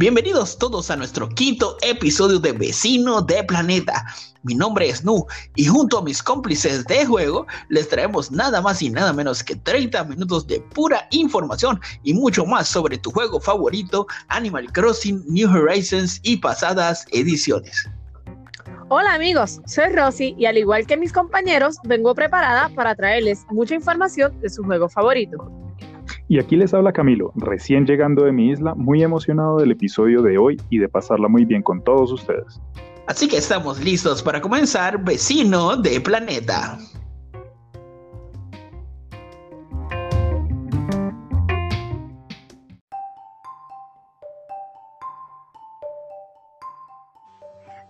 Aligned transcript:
Bienvenidos 0.00 0.56
todos 0.56 0.90
a 0.90 0.96
nuestro 0.96 1.28
quinto 1.28 1.76
episodio 1.82 2.38
de 2.38 2.52
Vecino 2.52 3.20
de 3.20 3.44
Planeta. 3.44 4.06
Mi 4.42 4.54
nombre 4.54 4.88
es 4.88 5.04
Nu 5.04 5.26
y 5.56 5.66
junto 5.66 5.98
a 5.98 6.02
mis 6.02 6.22
cómplices 6.22 6.86
de 6.86 7.04
juego 7.04 7.46
les 7.68 7.86
traemos 7.86 8.32
nada 8.32 8.62
más 8.62 8.80
y 8.80 8.88
nada 8.88 9.12
menos 9.12 9.44
que 9.44 9.56
30 9.56 10.04
minutos 10.04 10.46
de 10.46 10.58
pura 10.74 11.06
información 11.10 11.78
y 12.02 12.14
mucho 12.14 12.46
más 12.46 12.66
sobre 12.66 12.96
tu 12.96 13.10
juego 13.10 13.40
favorito, 13.40 14.06
Animal 14.28 14.72
Crossing, 14.72 15.22
New 15.28 15.50
Horizons 15.50 16.18
y 16.22 16.38
pasadas 16.38 17.04
ediciones. 17.12 17.86
Hola 18.88 19.12
amigos, 19.12 19.60
soy 19.66 19.90
Rosy 19.90 20.34
y 20.38 20.46
al 20.46 20.56
igual 20.56 20.86
que 20.86 20.96
mis 20.96 21.12
compañeros 21.12 21.76
vengo 21.84 22.14
preparada 22.14 22.70
para 22.74 22.94
traerles 22.94 23.44
mucha 23.50 23.74
información 23.74 24.40
de 24.40 24.48
su 24.48 24.64
juego 24.64 24.88
favorito. 24.88 25.59
Y 26.30 26.38
aquí 26.38 26.54
les 26.54 26.72
habla 26.72 26.92
Camilo, 26.92 27.32
recién 27.34 27.86
llegando 27.86 28.24
de 28.24 28.30
mi 28.30 28.50
isla, 28.50 28.76
muy 28.76 29.02
emocionado 29.02 29.56
del 29.56 29.72
episodio 29.72 30.22
de 30.22 30.38
hoy 30.38 30.62
y 30.70 30.78
de 30.78 30.88
pasarla 30.88 31.26
muy 31.26 31.44
bien 31.44 31.60
con 31.60 31.82
todos 31.82 32.12
ustedes. 32.12 32.60
Así 33.08 33.26
que 33.26 33.36
estamos 33.36 33.82
listos 33.82 34.22
para 34.22 34.40
comenzar 34.40 35.02
Vecino 35.02 35.76
de 35.76 36.00
Planeta. 36.00 36.78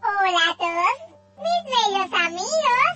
Hola 0.01 0.41
a 0.49 0.57
todos, 0.57 0.97
mis 1.37 1.63
bellos 1.69 2.11
amigos. 2.25 2.89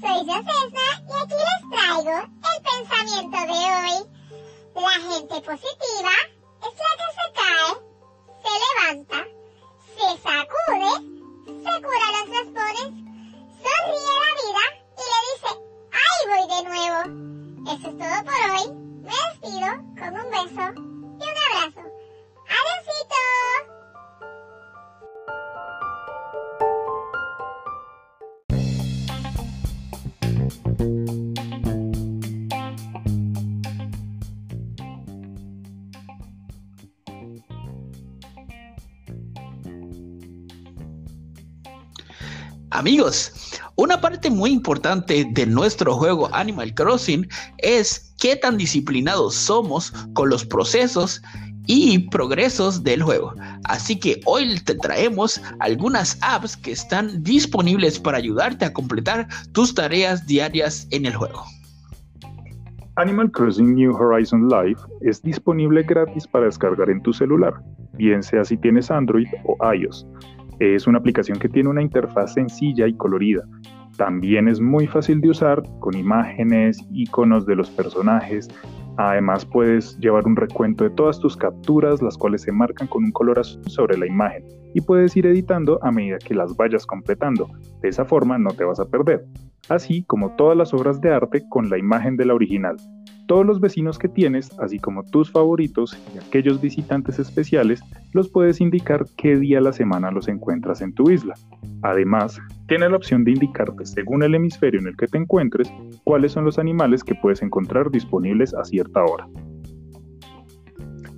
Soy 0.00 0.20
Josefna 0.24 0.88
y 1.06 1.12
aquí 1.22 1.36
les 1.44 1.62
traigo 1.70 2.16
el 2.22 2.62
pensamiento 2.62 3.38
de 3.42 3.52
hoy. 3.52 4.15
La 4.76 4.90
gente 4.90 5.40
positiva 5.40 6.12
es 6.60 6.74
la 6.76 6.92
que 6.98 7.08
se 7.16 7.26
cae, 7.34 7.70
se 8.44 8.52
levanta, 8.62 9.18
se 9.96 10.08
sacude, 10.20 10.92
se 11.46 11.72
cura 11.82 12.06
los 12.12 12.26
raspones, 12.28 12.88
sonríe 13.64 14.14
la 14.22 14.32
vida 14.42 14.64
y 14.92 15.04
le 15.10 15.18
dice, 15.32 15.50
¡ay 15.92 16.18
voy 16.28 16.44
de 16.54 16.60
nuevo! 16.68 17.00
Eso 17.72 17.88
es 17.88 17.96
todo 17.96 18.18
por 18.24 18.40
hoy. 18.52 18.64
Me 19.02 19.16
despido 19.30 19.70
con 19.98 20.10
un 20.20 20.28
beso 20.30 20.95
Amigos, 42.76 43.32
una 43.76 44.02
parte 44.02 44.28
muy 44.28 44.50
importante 44.50 45.26
de 45.30 45.46
nuestro 45.46 45.94
juego 45.94 46.28
Animal 46.34 46.74
Crossing 46.74 47.26
es 47.56 48.14
qué 48.20 48.36
tan 48.36 48.58
disciplinados 48.58 49.34
somos 49.34 49.92
con 50.12 50.28
los 50.28 50.44
procesos 50.44 51.22
y 51.66 52.00
progresos 52.10 52.84
del 52.84 53.02
juego. 53.02 53.32
Así 53.64 53.98
que 53.98 54.20
hoy 54.26 54.60
te 54.60 54.74
traemos 54.74 55.40
algunas 55.60 56.18
apps 56.20 56.54
que 56.54 56.72
están 56.72 57.22
disponibles 57.22 57.98
para 57.98 58.18
ayudarte 58.18 58.66
a 58.66 58.74
completar 58.74 59.26
tus 59.52 59.74
tareas 59.74 60.26
diarias 60.26 60.86
en 60.90 61.06
el 61.06 61.16
juego. 61.16 61.44
Animal 62.96 63.30
Crossing 63.30 63.74
New 63.74 63.96
Horizons 63.96 64.52
Live 64.52 64.80
es 65.00 65.22
disponible 65.22 65.82
gratis 65.82 66.26
para 66.26 66.44
descargar 66.44 66.90
en 66.90 67.00
tu 67.02 67.14
celular, 67.14 67.54
bien 67.94 68.22
sea 68.22 68.44
si 68.44 68.58
tienes 68.58 68.90
Android 68.90 69.28
o 69.46 69.72
iOS. 69.72 70.06
Es 70.58 70.86
una 70.86 70.98
aplicación 70.98 71.38
que 71.38 71.48
tiene 71.48 71.68
una 71.68 71.82
interfaz 71.82 72.34
sencilla 72.34 72.86
y 72.86 72.94
colorida. 72.94 73.42
También 73.96 74.48
es 74.48 74.60
muy 74.60 74.86
fácil 74.86 75.20
de 75.20 75.30
usar 75.30 75.62
con 75.80 75.96
imágenes, 75.96 76.78
iconos 76.92 77.46
de 77.46 77.56
los 77.56 77.70
personajes. 77.70 78.48
Además 78.98 79.44
puedes 79.44 79.98
llevar 79.98 80.26
un 80.26 80.36
recuento 80.36 80.84
de 80.84 80.90
todas 80.90 81.18
tus 81.20 81.36
capturas, 81.36 82.00
las 82.00 82.16
cuales 82.16 82.42
se 82.42 82.52
marcan 82.52 82.88
con 82.88 83.04
un 83.04 83.12
color 83.12 83.38
azul 83.38 83.62
sobre 83.66 83.98
la 83.98 84.06
imagen 84.06 84.44
y 84.74 84.80
puedes 84.80 85.16
ir 85.16 85.26
editando 85.26 85.78
a 85.82 85.90
medida 85.90 86.18
que 86.18 86.34
las 86.34 86.56
vayas 86.56 86.86
completando. 86.86 87.48
De 87.82 87.88
esa 87.88 88.04
forma 88.04 88.38
no 88.38 88.50
te 88.50 88.64
vas 88.64 88.80
a 88.80 88.86
perder. 88.86 89.24
Así 89.68 90.04
como 90.04 90.36
todas 90.36 90.56
las 90.56 90.72
obras 90.72 91.00
de 91.00 91.12
arte 91.12 91.42
con 91.48 91.68
la 91.68 91.78
imagen 91.78 92.16
de 92.16 92.26
la 92.26 92.34
original 92.34 92.76
todos 93.26 93.44
los 93.44 93.60
vecinos 93.60 93.98
que 93.98 94.08
tienes, 94.08 94.50
así 94.58 94.78
como 94.78 95.02
tus 95.04 95.30
favoritos 95.30 95.98
y 96.14 96.18
aquellos 96.18 96.60
visitantes 96.60 97.18
especiales, 97.18 97.80
los 98.12 98.28
puedes 98.28 98.60
indicar 98.60 99.04
qué 99.16 99.36
día 99.36 99.58
a 99.58 99.62
la 99.62 99.72
semana 99.72 100.10
los 100.10 100.28
encuentras 100.28 100.80
en 100.80 100.94
tu 100.94 101.10
isla. 101.10 101.34
Además, 101.82 102.40
tienes 102.68 102.90
la 102.90 102.96
opción 102.96 103.24
de 103.24 103.32
indicarte, 103.32 103.84
según 103.84 104.22
el 104.22 104.34
hemisferio 104.34 104.80
en 104.80 104.88
el 104.88 104.96
que 104.96 105.06
te 105.06 105.18
encuentres, 105.18 105.72
cuáles 106.04 106.32
son 106.32 106.44
los 106.44 106.58
animales 106.58 107.04
que 107.04 107.14
puedes 107.14 107.42
encontrar 107.42 107.90
disponibles 107.90 108.54
a 108.54 108.64
cierta 108.64 109.04
hora. 109.04 109.28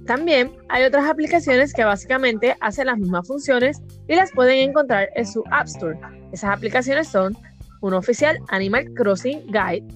También 0.06 0.50
hay 0.70 0.84
otras 0.84 1.04
aplicaciones 1.08 1.74
que 1.74 1.84
básicamente 1.84 2.56
hacen 2.60 2.86
las 2.86 2.98
mismas 2.98 3.28
funciones 3.28 3.82
y 4.08 4.14
las 4.14 4.32
pueden 4.32 4.70
encontrar 4.70 5.10
en 5.14 5.26
su 5.26 5.44
App 5.50 5.66
Store. 5.66 5.98
Esas 6.32 6.56
aplicaciones 6.56 7.08
son 7.08 7.36
un 7.82 7.92
oficial 7.92 8.38
Animal 8.48 8.90
Crossing 8.94 9.46
Guide, 9.48 9.86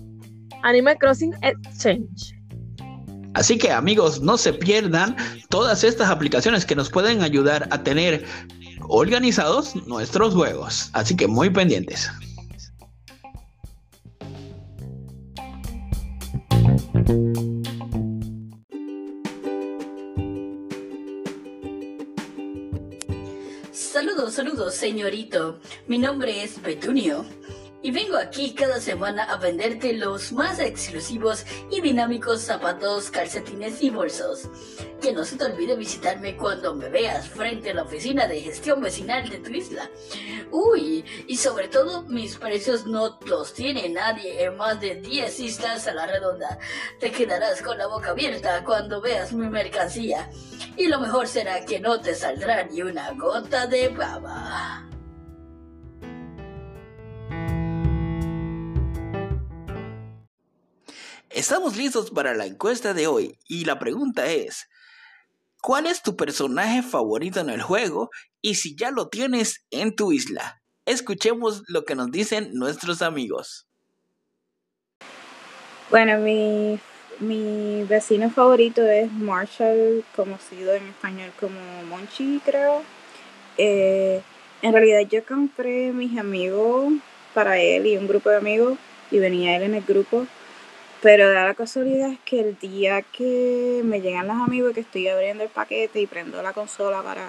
Animal 0.62 0.96
Crossing 0.98 1.34
Exchange. 1.42 2.34
Así 3.34 3.56
que 3.56 3.70
amigos, 3.70 4.20
no 4.20 4.36
se 4.36 4.52
pierdan 4.52 5.16
todas 5.48 5.84
estas 5.84 6.10
aplicaciones 6.10 6.66
que 6.66 6.76
nos 6.76 6.90
pueden 6.90 7.22
ayudar 7.22 7.66
a 7.70 7.82
tener 7.82 8.24
organizados 8.88 9.74
nuestros 9.86 10.34
juegos. 10.34 10.90
Así 10.92 11.16
que 11.16 11.26
muy 11.26 11.48
pendientes. 11.48 12.10
Saludos, 23.72 24.34
saludos, 24.34 24.74
señorito. 24.74 25.58
Mi 25.86 25.98
nombre 25.98 26.42
es 26.42 26.58
Petunio. 26.58 27.24
Y 27.84 27.90
vengo 27.90 28.16
aquí 28.16 28.54
cada 28.54 28.80
semana 28.80 29.24
a 29.24 29.38
venderte 29.38 29.92
los 29.92 30.30
más 30.30 30.60
exclusivos 30.60 31.44
y 31.68 31.80
dinámicos 31.80 32.40
zapatos, 32.40 33.10
calcetines 33.10 33.82
y 33.82 33.90
bolsos. 33.90 34.48
Que 35.00 35.12
no 35.12 35.24
se 35.24 35.36
te 35.36 35.46
olvide 35.46 35.74
visitarme 35.74 36.36
cuando 36.36 36.76
me 36.76 36.88
veas 36.88 37.28
frente 37.28 37.70
a 37.70 37.74
la 37.74 37.82
oficina 37.82 38.28
de 38.28 38.40
gestión 38.40 38.80
vecinal 38.80 39.28
de 39.28 39.38
tu 39.38 39.50
isla. 39.50 39.90
Uy, 40.52 41.04
y 41.26 41.36
sobre 41.36 41.66
todo 41.66 42.02
mis 42.02 42.36
precios 42.36 42.86
no 42.86 43.18
los 43.26 43.52
tiene 43.52 43.88
nadie 43.88 44.44
en 44.44 44.56
más 44.56 44.80
de 44.80 44.94
10 44.94 45.40
islas 45.40 45.88
a 45.88 45.94
la 45.94 46.06
redonda. 46.06 46.60
Te 47.00 47.10
quedarás 47.10 47.62
con 47.62 47.78
la 47.78 47.88
boca 47.88 48.10
abierta 48.10 48.62
cuando 48.64 49.00
veas 49.00 49.32
mi 49.32 49.48
mercancía. 49.48 50.30
Y 50.76 50.86
lo 50.86 51.00
mejor 51.00 51.26
será 51.26 51.64
que 51.64 51.80
no 51.80 52.00
te 52.00 52.14
saldrá 52.14 52.62
ni 52.62 52.80
una 52.82 53.10
gota 53.14 53.66
de 53.66 53.88
baba. 53.88 54.91
Estamos 61.42 61.76
listos 61.76 62.12
para 62.12 62.34
la 62.34 62.46
encuesta 62.46 62.94
de 62.94 63.08
hoy 63.08 63.36
y 63.48 63.64
la 63.64 63.80
pregunta 63.80 64.26
es, 64.26 64.68
¿cuál 65.60 65.86
es 65.86 66.00
tu 66.00 66.14
personaje 66.14 66.84
favorito 66.84 67.40
en 67.40 67.50
el 67.50 67.60
juego 67.60 68.10
y 68.40 68.54
si 68.54 68.76
ya 68.76 68.92
lo 68.92 69.08
tienes 69.08 69.66
en 69.72 69.96
tu 69.96 70.12
isla? 70.12 70.62
Escuchemos 70.86 71.64
lo 71.66 71.84
que 71.84 71.96
nos 71.96 72.12
dicen 72.12 72.50
nuestros 72.52 73.02
amigos. 73.02 73.66
Bueno, 75.90 76.18
mi, 76.18 76.78
mi 77.18 77.82
vecino 77.88 78.30
favorito 78.30 78.80
es 78.82 79.10
Marshall, 79.10 80.04
conocido 80.14 80.72
en 80.74 80.86
español 80.86 81.32
como 81.40 81.58
Monchi, 81.88 82.40
creo. 82.44 82.84
Eh, 83.58 84.22
en 84.62 84.72
realidad 84.72 85.00
yo 85.10 85.24
compré 85.24 85.90
mis 85.90 86.16
amigos 86.16 86.92
para 87.34 87.58
él 87.58 87.84
y 87.88 87.96
un 87.96 88.06
grupo 88.06 88.30
de 88.30 88.36
amigos 88.36 88.78
y 89.10 89.18
venía 89.18 89.56
él 89.56 89.64
en 89.64 89.74
el 89.74 89.82
grupo. 89.82 90.28
Pero 91.02 91.28
da 91.28 91.44
la 91.44 91.54
casualidad 91.54 92.12
es 92.12 92.20
que 92.20 92.38
el 92.38 92.56
día 92.60 93.02
que 93.02 93.82
me 93.84 94.00
llegan 94.00 94.28
los 94.28 94.36
amigos 94.36 94.70
y 94.70 94.74
que 94.74 94.80
estoy 94.82 95.08
abriendo 95.08 95.42
el 95.42 95.50
paquete 95.50 96.00
y 96.00 96.06
prendo 96.06 96.40
la 96.40 96.52
consola 96.52 97.02
para, 97.02 97.28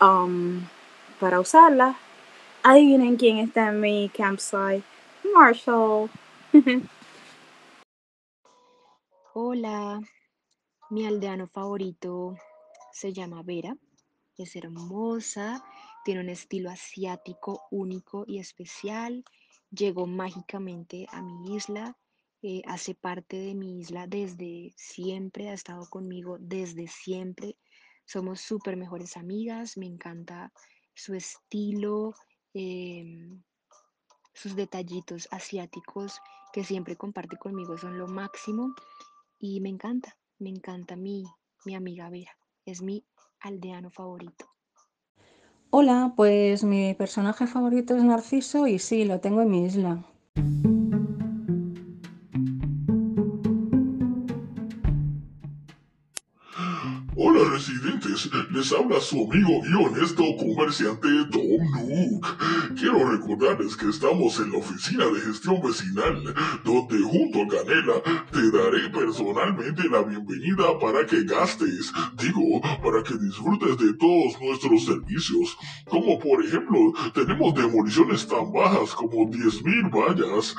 um, 0.00 0.66
para 1.20 1.38
usarla, 1.38 1.98
adivinen 2.62 3.16
quién 3.16 3.36
está 3.36 3.68
en 3.68 3.82
mi 3.82 4.08
campsite. 4.08 4.82
Marshall. 5.34 6.08
Hola, 9.34 10.00
mi 10.88 11.06
aldeano 11.06 11.46
favorito 11.46 12.36
se 12.90 13.12
llama 13.12 13.42
Vera, 13.42 13.76
es 14.38 14.56
hermosa, 14.56 15.62
tiene 16.06 16.22
un 16.22 16.30
estilo 16.30 16.70
asiático 16.70 17.66
único 17.70 18.24
y 18.26 18.38
especial, 18.38 19.24
llegó 19.70 20.06
mágicamente 20.06 21.06
a 21.10 21.20
mi 21.20 21.54
isla 21.56 21.94
hace 22.66 22.94
parte 22.94 23.38
de 23.38 23.54
mi 23.54 23.80
isla 23.80 24.06
desde 24.06 24.74
siempre, 24.76 25.48
ha 25.48 25.54
estado 25.54 25.88
conmigo 25.88 26.36
desde 26.38 26.86
siempre. 26.88 27.56
Somos 28.04 28.40
súper 28.40 28.76
mejores 28.76 29.16
amigas, 29.16 29.76
me 29.78 29.86
encanta 29.86 30.52
su 30.94 31.14
estilo, 31.14 32.14
em, 32.52 33.42
sus 34.34 34.54
detallitos 34.56 35.26
asiáticos 35.30 36.20
que 36.52 36.64
siempre 36.64 36.96
comparte 36.96 37.36
conmigo 37.36 37.78
son 37.78 37.98
lo 37.98 38.08
máximo 38.08 38.74
y 39.38 39.60
me 39.60 39.70
encanta, 39.70 40.16
me 40.38 40.50
encanta 40.50 40.96
mi, 40.96 41.24
mi 41.64 41.74
amiga 41.74 42.10
Vera, 42.10 42.36
es 42.66 42.82
mi 42.82 43.04
aldeano 43.40 43.90
favorito. 43.90 44.46
Hola, 45.70 46.12
pues 46.14 46.62
mi 46.62 46.94
personaje 46.94 47.46
favorito 47.46 47.96
es 47.96 48.04
Narciso 48.04 48.66
y 48.66 48.78
sí, 48.78 49.04
lo 49.04 49.20
tengo 49.20 49.40
en 49.42 49.50
mi 49.50 49.64
isla. 49.64 50.04
Les 58.50 58.72
habla 58.72 59.00
su 59.00 59.16
amigo 59.24 59.62
y 59.68 59.74
honesto 59.74 60.22
comerciante 60.38 61.08
Tom 61.30 61.64
Nook. 61.72 62.36
Quiero 62.76 63.10
recordarles 63.10 63.76
que 63.76 63.88
estamos 63.88 64.38
en 64.38 64.52
la 64.52 64.58
oficina 64.58 65.06
de 65.06 65.20
gestión 65.20 65.60
vecinal, 65.62 66.34
donde 66.64 67.00
junto 67.00 67.42
a 67.42 67.48
Canela 67.48 67.94
te 68.30 68.50
daré 68.50 68.88
personalmente 68.90 69.88
la 69.88 70.02
bienvenida 70.02 70.78
para 70.80 71.04
que 71.06 71.24
gastes, 71.24 71.92
digo, 72.16 72.60
para 72.82 73.02
que 73.02 73.16
disfrutes 73.18 73.78
de 73.78 73.94
todos 73.94 74.40
nuestros 74.40 74.84
servicios, 74.84 75.56
como 75.88 76.18
por 76.18 76.44
ejemplo, 76.44 76.92
tenemos 77.12 77.54
demoliciones 77.54 78.26
tan 78.26 78.52
bajas 78.52 78.94
como 78.94 79.30
10.000 79.30 79.90
vallas, 79.90 80.54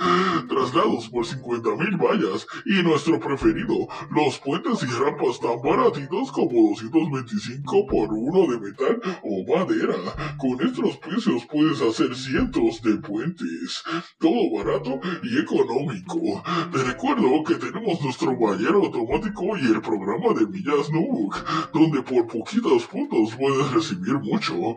traslados 0.48 1.10
por 1.10 1.26
50.000 1.26 1.98
vallas 1.98 2.48
y 2.66 2.84
nuestro 2.84 3.20
preferido, 3.20 3.88
los 4.12 4.40
puentes 4.40 4.84
y 4.84 4.88
rampas 4.88 5.40
tan 5.40 5.62
baratitos 5.62 6.32
como 6.32 6.76
225 7.10 7.88
por 7.88 8.13
uno 8.13 8.52
de 8.52 8.60
metal 8.60 9.02
o 9.24 9.57
madera. 9.57 9.96
Con 10.38 10.62
estos 10.62 10.98
precios 10.98 11.46
puedes 11.52 11.81
hacer 11.81 12.16
cientos 12.16 12.81
de 12.81 12.98
puentes. 12.98 13.84
Todo 14.19 14.52
barato 14.56 15.00
y 15.24 15.38
económico. 15.40 16.44
Te 16.72 16.84
recuerdo 16.84 17.44
que 17.44 17.56
tenemos 17.56 18.02
nuestro 18.02 18.38
ballero 18.38 18.84
automático 18.84 19.57
y 19.57 19.66
el 19.66 19.81
programa 19.81 20.34
de 20.38 20.48
millas 20.48 20.90
Nook, 20.92 21.72
donde 21.74 22.02
por 22.02 22.28
poquitos 22.28 22.86
puntos 22.86 23.36
puedes 23.36 23.72
recibir 23.72 24.16
mucho. 24.19 24.75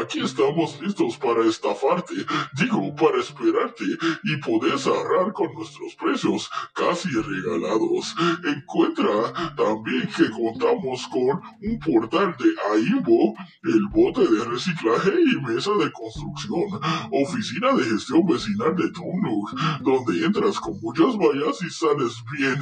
Aquí 0.00 0.20
estamos 0.20 0.78
listos 0.82 1.16
para 1.16 1.46
estafarte, 1.46 2.14
digo, 2.52 2.94
para 2.96 3.18
esperarte 3.18 3.84
y 4.24 4.36
puedes 4.38 4.86
ahorrar 4.86 5.32
con 5.32 5.54
nuestros 5.54 5.94
precios 5.94 6.50
casi 6.74 7.08
regalados. 7.08 8.14
Encuentra 8.44 9.54
también 9.56 10.08
que 10.14 10.30
contamos 10.30 11.06
con 11.08 11.40
un 11.62 11.78
portal 11.78 12.36
de 12.38 12.50
AIMBO, 12.72 13.34
el 13.64 13.86
bote 13.90 14.20
de 14.20 14.44
reciclaje 14.44 15.12
y 15.12 15.40
mesa 15.42 15.70
de 15.72 15.90
construcción, 15.92 16.80
oficina 17.10 17.72
de 17.74 17.84
gestión 17.84 18.26
vecinal 18.26 18.76
de 18.76 18.90
Tonuk, 18.90 19.80
donde 19.82 20.24
entras 20.24 20.58
con 20.60 20.78
muchas 20.80 21.16
vallas 21.16 21.62
y 21.62 21.70
sales 21.70 22.22
bien 22.32 22.56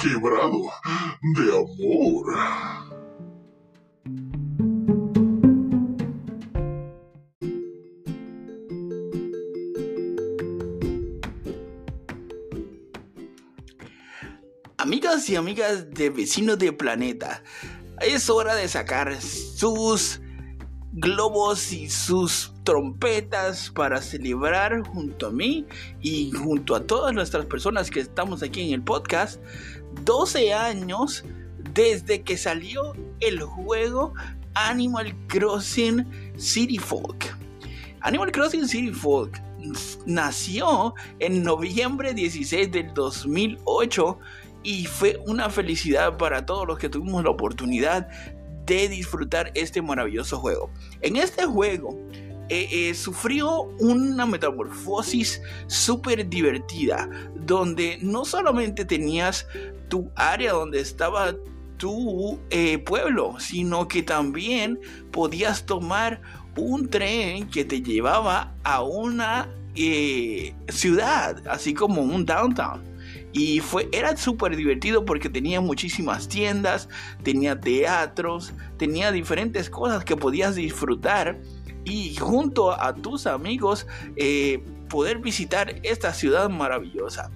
quebrado 0.00 0.62
de 1.34 1.48
amor. 1.50 2.90
Amigas 14.80 15.28
y 15.28 15.36
amigas 15.36 15.90
de 15.90 16.08
vecinos 16.08 16.58
de 16.58 16.72
planeta, 16.72 17.42
es 18.00 18.30
hora 18.30 18.54
de 18.54 18.66
sacar 18.68 19.20
sus 19.20 20.20
globos 20.92 21.72
y 21.72 21.88
sus 21.88 22.52
trompetas 22.64 23.70
para 23.70 24.00
celebrar 24.00 24.86
junto 24.88 25.28
a 25.28 25.30
mí 25.30 25.66
y 26.00 26.30
junto 26.32 26.74
a 26.74 26.84
todas 26.84 27.14
nuestras 27.14 27.46
personas 27.46 27.90
que 27.90 28.00
estamos 28.00 28.42
aquí 28.42 28.62
en 28.62 28.74
el 28.74 28.82
podcast 28.82 29.40
12 30.04 30.52
años 30.52 31.24
desde 31.74 32.22
que 32.22 32.36
salió 32.36 32.94
el 33.20 33.40
juego 33.42 34.14
Animal 34.54 35.14
Crossing 35.28 36.06
City 36.36 36.78
Folk. 36.78 37.36
Animal 38.00 38.32
Crossing 38.32 38.66
City 38.66 38.92
Folk 38.92 39.40
nació 40.06 40.94
en 41.18 41.42
noviembre 41.42 42.14
16 42.14 42.72
del 42.72 42.94
2008 42.94 44.18
y 44.62 44.86
fue 44.86 45.20
una 45.26 45.50
felicidad 45.50 46.16
para 46.16 46.44
todos 46.46 46.66
los 46.66 46.78
que 46.78 46.88
tuvimos 46.88 47.24
la 47.24 47.30
oportunidad 47.30 48.08
de 48.66 48.88
disfrutar 48.88 49.50
este 49.54 49.82
maravilloso 49.82 50.38
juego. 50.38 50.70
En 51.00 51.16
este 51.16 51.44
juego 51.44 51.98
eh, 52.48 52.68
eh, 52.72 52.94
sufrió 52.94 53.62
una 53.78 54.26
metamorfosis 54.26 55.40
súper 55.68 56.28
divertida, 56.28 57.08
donde 57.36 57.98
no 58.02 58.24
solamente 58.24 58.84
tenías 58.84 59.46
tu 59.88 60.10
área 60.16 60.52
donde 60.52 60.80
estaba 60.80 61.34
tu 61.76 62.38
eh, 62.50 62.78
pueblo, 62.78 63.36
sino 63.38 63.88
que 63.88 64.02
también 64.02 64.78
podías 65.12 65.64
tomar 65.64 66.20
un 66.56 66.90
tren 66.90 67.48
que 67.48 67.64
te 67.64 67.80
llevaba 67.80 68.52
a 68.64 68.82
una 68.82 69.48
ciudad, 70.68 71.46
así 71.46 71.72
como 71.72 72.02
un 72.02 72.26
downtown. 72.26 72.89
Y 73.32 73.60
fue, 73.60 73.88
era 73.92 74.16
súper 74.16 74.56
divertido 74.56 75.04
porque 75.04 75.28
tenía 75.28 75.60
muchísimas 75.60 76.28
tiendas, 76.28 76.88
tenía 77.22 77.60
teatros, 77.60 78.52
tenía 78.76 79.12
diferentes 79.12 79.70
cosas 79.70 80.04
que 80.04 80.16
podías 80.16 80.56
disfrutar 80.56 81.40
y 81.84 82.14
junto 82.16 82.72
a 82.72 82.94
tus 82.94 83.26
amigos 83.26 83.86
eh, 84.16 84.64
poder 84.88 85.18
visitar 85.18 85.80
esta 85.82 86.12
ciudad 86.12 86.50
maravillosa. 86.50 87.30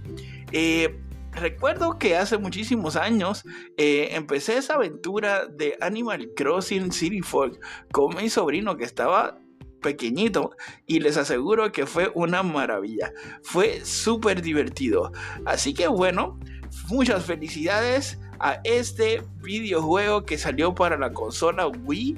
Eh, 0.53 1.01
recuerdo 1.33 1.99
que 1.99 2.17
hace 2.17 2.39
muchísimos 2.39 2.97
años 2.97 3.45
eh, 3.77 4.09
empecé 4.13 4.57
esa 4.57 4.75
aventura 4.75 5.47
de 5.47 5.77
Animal 5.81 6.31
Crossing 6.37 6.93
City 6.93 7.21
Folk 7.21 7.59
con 7.93 8.17
mi 8.17 8.29
sobrino 8.29 8.77
que 8.77 8.85
estaba 8.85 9.39
pequeñito 9.85 10.57
y 10.87 11.01
les 11.01 11.19
aseguro 11.19 11.71
que 11.71 11.85
fue 11.85 12.11
una 12.15 12.43
maravilla. 12.43 13.13
Fue 13.43 13.85
súper 13.85 14.41
divertido. 14.41 15.13
Así 15.45 15.75
que 15.75 15.87
bueno, 15.87 16.41
muchas 16.89 17.27
felicidades 17.27 18.19
a 18.41 18.61
este 18.65 19.23
videojuego 19.43 20.25
que 20.25 20.39
salió 20.39 20.75
para 20.75 20.97
la 20.97 21.13
consola 21.13 21.69
Wii 21.69 22.17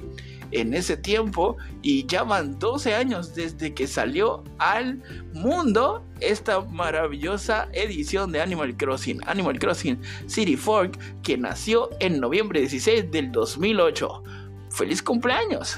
en 0.51 0.73
ese 0.73 0.95
tiempo 0.95 1.57
y 1.81 2.05
ya 2.05 2.23
van 2.23 2.57
12 2.57 2.95
años 2.95 3.35
desde 3.35 3.73
que 3.73 3.85
salió 3.85 4.45
al 4.59 5.03
mundo 5.33 6.05
esta 6.21 6.61
maravillosa 6.61 7.67
edición 7.73 8.31
de 8.31 8.41
Animal 8.41 8.77
Crossing, 8.77 9.19
Animal 9.27 9.59
Crossing 9.59 9.99
City 10.25 10.55
Fork, 10.55 10.97
que 11.21 11.37
nació 11.37 11.89
en 11.99 12.21
noviembre 12.21 12.61
16 12.61 13.11
del 13.11 13.29
2008. 13.33 14.23
¡Feliz 14.69 15.03
cumpleaños! 15.03 15.77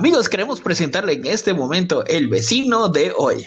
Amigos, 0.00 0.30
queremos 0.30 0.62
presentarle 0.62 1.12
en 1.12 1.26
este 1.26 1.52
momento 1.52 2.06
el 2.06 2.28
vecino 2.28 2.88
de 2.88 3.12
hoy. 3.18 3.46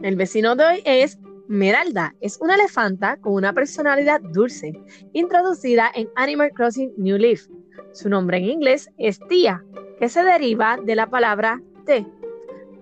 El 0.00 0.14
vecino 0.14 0.54
de 0.54 0.64
hoy 0.64 0.82
es 0.84 1.18
Meralda. 1.48 2.14
Es 2.20 2.38
una 2.40 2.54
elefanta 2.54 3.16
con 3.16 3.32
una 3.32 3.52
personalidad 3.52 4.20
dulce, 4.20 4.72
introducida 5.12 5.90
en 5.96 6.08
Animal 6.14 6.52
Crossing 6.54 6.92
New 6.98 7.18
Leaf. 7.18 7.48
Su 7.90 8.08
nombre 8.10 8.36
en 8.36 8.44
inglés 8.44 8.88
es 8.96 9.18
Tía, 9.28 9.64
que 9.98 10.08
se 10.08 10.22
deriva 10.22 10.78
de 10.80 10.94
la 10.94 11.10
palabra 11.10 11.60
té. 11.84 12.06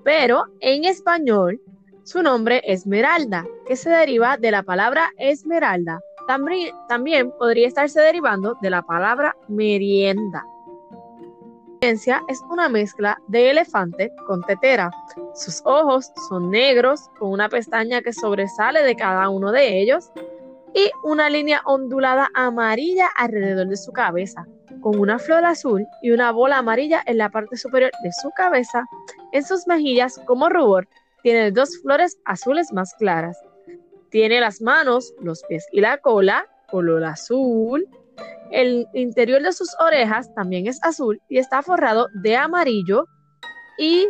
Pero 0.04 0.44
en 0.60 0.84
español, 0.84 1.58
su 2.04 2.22
nombre 2.22 2.60
es 2.66 2.86
Meralda, 2.86 3.46
que 3.66 3.76
se 3.76 3.88
deriva 3.88 4.36
de 4.36 4.50
la 4.50 4.62
palabra 4.62 5.08
esmeralda. 5.16 6.00
También, 6.26 6.74
también 6.86 7.32
podría 7.38 7.66
estarse 7.66 7.98
derivando 7.98 8.58
de 8.60 8.68
la 8.68 8.82
palabra 8.82 9.34
merienda 9.48 10.44
es 11.80 12.42
una 12.50 12.68
mezcla 12.68 13.18
de 13.28 13.50
elefante 13.50 14.12
con 14.26 14.42
tetera. 14.42 14.90
Sus 15.34 15.62
ojos 15.64 16.12
son 16.28 16.50
negros, 16.50 17.08
con 17.18 17.30
una 17.30 17.48
pestaña 17.48 18.02
que 18.02 18.12
sobresale 18.12 18.82
de 18.82 18.96
cada 18.96 19.28
uno 19.30 19.50
de 19.50 19.80
ellos 19.80 20.10
y 20.74 20.90
una 21.04 21.30
línea 21.30 21.62
ondulada 21.64 22.28
amarilla 22.34 23.08
alrededor 23.16 23.68
de 23.68 23.76
su 23.76 23.92
cabeza, 23.92 24.46
con 24.82 24.98
una 24.98 25.18
flor 25.18 25.44
azul 25.44 25.86
y 26.02 26.10
una 26.10 26.32
bola 26.32 26.58
amarilla 26.58 27.02
en 27.06 27.18
la 27.18 27.30
parte 27.30 27.56
superior 27.56 27.90
de 28.02 28.12
su 28.12 28.30
cabeza. 28.36 28.84
En 29.32 29.42
sus 29.42 29.66
mejillas, 29.66 30.20
como 30.26 30.48
rubor, 30.50 30.86
tiene 31.22 31.50
dos 31.50 31.78
flores 31.82 32.18
azules 32.26 32.72
más 32.72 32.94
claras. 32.94 33.38
Tiene 34.10 34.40
las 34.40 34.60
manos, 34.60 35.14
los 35.20 35.42
pies 35.44 35.66
y 35.72 35.80
la 35.80 35.98
cola 35.98 36.46
color 36.70 37.04
azul 37.04 37.86
el 38.50 38.88
interior 38.94 39.42
de 39.42 39.52
sus 39.52 39.74
orejas 39.80 40.32
también 40.34 40.66
es 40.66 40.82
azul 40.82 41.20
y 41.28 41.38
está 41.38 41.62
forrado 41.62 42.08
de 42.14 42.36
amarillo 42.36 43.06
y 43.78 44.06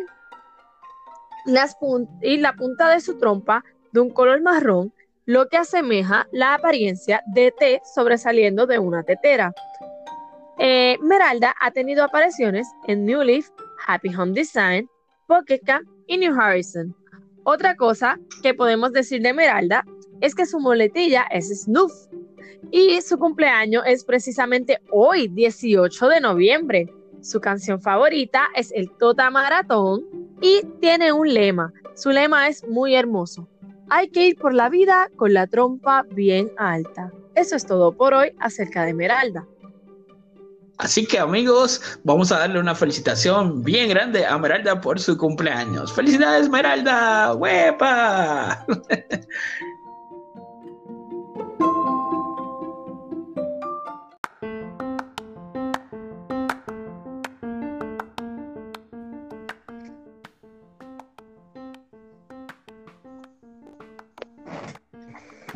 las 1.46 1.76
y 2.22 2.38
la 2.38 2.54
punta 2.54 2.88
de 2.90 3.00
su 3.00 3.18
trompa 3.18 3.64
de 3.92 4.00
un 4.00 4.10
color 4.10 4.40
marrón, 4.42 4.92
lo 5.26 5.48
que 5.48 5.56
asemeja 5.56 6.26
la 6.32 6.54
apariencia 6.54 7.22
de 7.26 7.52
T 7.52 7.80
sobresaliendo 7.94 8.66
de 8.66 8.78
una 8.78 9.02
tetera. 9.02 9.52
Eh, 10.58 10.98
Meralda 11.00 11.54
ha 11.60 11.70
tenido 11.70 12.04
apariciones 12.04 12.68
en 12.86 13.06
New 13.06 13.22
Leaf, 13.22 13.48
Happy 13.86 14.14
Home 14.14 14.32
Design, 14.32 14.88
Pocket 15.26 15.60
Camp 15.64 15.88
y 16.06 16.18
New 16.18 16.38
Horizon. 16.38 16.94
Otra 17.44 17.74
cosa 17.76 18.18
que 18.42 18.52
podemos 18.52 18.92
decir 18.92 19.22
de 19.22 19.32
Meralda 19.32 19.84
es 20.20 20.34
que 20.34 20.44
su 20.44 20.60
moletilla 20.60 21.22
es 21.30 21.48
Snoof 21.62 21.92
y 22.70 23.00
su 23.02 23.18
cumpleaños 23.18 23.82
es 23.86 24.04
precisamente 24.04 24.80
hoy, 24.90 25.28
18 25.28 26.08
de 26.08 26.20
noviembre. 26.20 26.92
Su 27.20 27.40
canción 27.40 27.80
favorita 27.80 28.48
es 28.54 28.72
el 28.72 28.90
Tota 28.98 29.30
Maratón 29.30 30.04
y 30.40 30.62
tiene 30.80 31.12
un 31.12 31.32
lema. 31.32 31.72
Su 31.94 32.10
lema 32.10 32.48
es 32.48 32.66
muy 32.66 32.94
hermoso. 32.94 33.48
Hay 33.88 34.08
que 34.08 34.28
ir 34.28 34.36
por 34.36 34.54
la 34.54 34.68
vida 34.68 35.10
con 35.16 35.34
la 35.34 35.46
trompa 35.46 36.04
bien 36.12 36.50
alta. 36.56 37.12
Eso 37.34 37.56
es 37.56 37.66
todo 37.66 37.92
por 37.92 38.14
hoy 38.14 38.32
acerca 38.38 38.84
de 38.84 38.90
Esmeralda. 38.90 39.46
Así 40.78 41.04
que 41.04 41.18
amigos, 41.18 41.98
vamos 42.04 42.32
a 42.32 42.38
darle 42.38 42.58
una 42.58 42.74
felicitación 42.74 43.62
bien 43.62 43.90
grande 43.90 44.24
a 44.24 44.36
Esmeralda 44.36 44.80
por 44.80 44.98
su 44.98 45.16
cumpleaños. 45.18 45.92
¡Felicidades, 45.92 46.44
Esmeralda! 46.44 47.34
¡Huepa! 47.34 48.64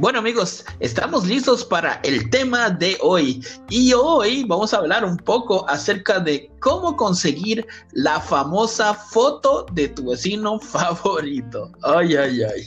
Bueno 0.05 0.19
amigos, 0.19 0.67
estamos 0.81 1.27
listos 1.27 1.65
para 1.65 1.99
el 2.03 2.29
tema 2.29 2.69
de 2.69 2.99
hoy 3.01 3.43
y 3.71 3.95
hoy 3.95 4.45
vamos 4.47 4.75
a 4.75 4.77
hablar 4.77 5.03
un 5.03 5.17
poco 5.17 5.67
acerca 5.67 6.21
de 6.21 6.51
cómo 6.61 6.95
conseguir 6.95 7.67
la 7.93 8.21
famosa 8.21 8.93
foto 8.93 9.65
de 9.73 9.89
tu 9.89 10.11
vecino 10.11 10.61
favorito. 10.61 11.73
Ay, 11.83 12.17
ay, 12.17 12.43
ay. 12.43 12.67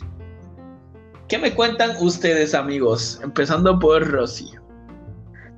¿Qué 1.28 1.38
me 1.38 1.54
cuentan 1.54 1.92
ustedes 2.00 2.56
amigos? 2.56 3.20
Empezando 3.22 3.78
por 3.78 4.08
Rosy. 4.08 4.50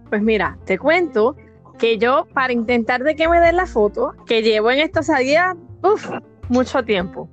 Pues 0.10 0.22
mira, 0.22 0.58
te 0.66 0.78
cuento 0.78 1.38
que 1.78 1.98
yo 1.98 2.28
para 2.34 2.52
intentar 2.52 3.04
de 3.06 3.16
que 3.16 3.30
me 3.30 3.40
den 3.40 3.56
la 3.56 3.66
foto, 3.66 4.16
que 4.26 4.42
llevo 4.42 4.70
en 4.70 4.80
esta 4.80 5.02
salida, 5.02 5.56
uff, 5.82 6.10
mucho 6.50 6.84
tiempo, 6.84 7.30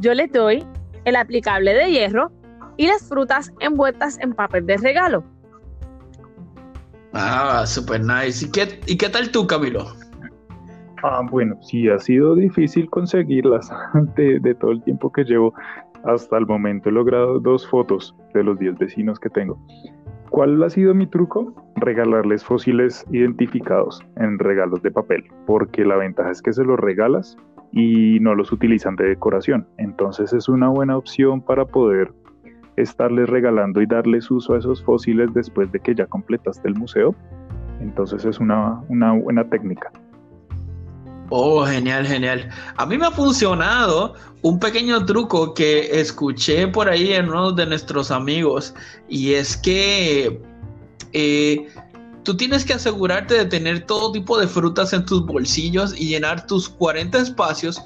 yo 0.00 0.12
le 0.12 0.26
doy 0.26 0.66
el 1.04 1.14
aplicable 1.14 1.72
de 1.72 1.88
hierro 1.92 2.32
y 2.76 2.86
las 2.86 3.08
frutas 3.08 3.52
envueltas 3.60 4.18
en 4.20 4.32
papel 4.32 4.66
de 4.66 4.76
regalo. 4.76 5.24
Ah, 7.12 7.64
super 7.66 8.00
nice. 8.00 8.44
¿Y 8.44 8.50
qué, 8.50 8.80
¿Y 8.86 8.96
qué 8.96 9.08
tal 9.08 9.30
tú, 9.30 9.46
Camilo? 9.46 9.86
Ah, 11.02 11.22
bueno, 11.30 11.56
sí, 11.62 11.88
ha 11.88 11.98
sido 11.98 12.34
difícil 12.34 12.88
conseguirlas 12.90 13.70
de, 14.16 14.38
de, 14.40 14.54
todo 14.54 14.72
el 14.72 14.82
tiempo 14.82 15.12
que 15.12 15.24
llevo. 15.24 15.54
Hasta 16.04 16.38
el 16.38 16.46
momento 16.46 16.88
he 16.88 16.92
logrado 16.92 17.40
dos 17.40 17.66
fotos 17.68 18.14
de 18.34 18.44
los 18.44 18.58
10 18.58 18.78
vecinos 18.78 19.18
que 19.18 19.30
tengo. 19.30 19.58
¿Cuál 20.30 20.62
ha 20.62 20.70
sido 20.70 20.94
mi 20.94 21.06
truco? 21.06 21.54
Regalarles 21.76 22.44
fósiles 22.44 23.04
identificados 23.10 24.00
en 24.16 24.38
regalos 24.38 24.82
de 24.82 24.90
papel, 24.90 25.24
porque 25.46 25.84
la 25.84 25.96
ventaja 25.96 26.30
es 26.30 26.42
que 26.42 26.52
se 26.52 26.64
los 26.64 26.78
regalas 26.78 27.36
y 27.72 28.18
no 28.20 28.34
los 28.34 28.52
utilizan 28.52 28.96
de 28.96 29.08
decoración. 29.08 29.66
Entonces 29.78 30.32
es 30.32 30.48
una 30.48 30.68
buena 30.68 30.96
opción 30.96 31.40
para 31.40 31.64
poder 31.64 32.12
estarles 32.76 33.28
regalando 33.28 33.80
y 33.80 33.86
darles 33.86 34.30
uso 34.30 34.54
a 34.54 34.58
esos 34.58 34.82
fósiles 34.82 35.32
después 35.34 35.70
de 35.72 35.80
que 35.80 35.94
ya 35.94 36.06
completaste 36.06 36.68
el 36.68 36.74
museo. 36.74 37.14
Entonces 37.80 38.24
es 38.24 38.38
una, 38.38 38.80
una 38.88 39.12
buena 39.12 39.44
técnica. 39.48 39.90
Oh, 41.30 41.64
genial, 41.64 42.06
genial. 42.06 42.48
A 42.76 42.86
mí 42.86 42.96
me 42.96 43.06
ha 43.06 43.10
funcionado 43.10 44.14
un 44.42 44.60
pequeño 44.60 45.04
truco 45.04 45.54
que 45.54 46.00
escuché 46.00 46.68
por 46.68 46.88
ahí 46.88 47.12
en 47.12 47.28
uno 47.28 47.50
de 47.50 47.66
nuestros 47.66 48.12
amigos 48.12 48.74
y 49.08 49.32
es 49.32 49.56
que 49.56 50.40
eh, 51.12 51.66
tú 52.22 52.36
tienes 52.36 52.64
que 52.64 52.74
asegurarte 52.74 53.34
de 53.34 53.44
tener 53.46 53.86
todo 53.86 54.12
tipo 54.12 54.38
de 54.38 54.46
frutas 54.46 54.92
en 54.92 55.04
tus 55.04 55.26
bolsillos 55.26 55.98
y 55.98 56.08
llenar 56.08 56.46
tus 56.46 56.68
40 56.68 57.18
espacios 57.18 57.82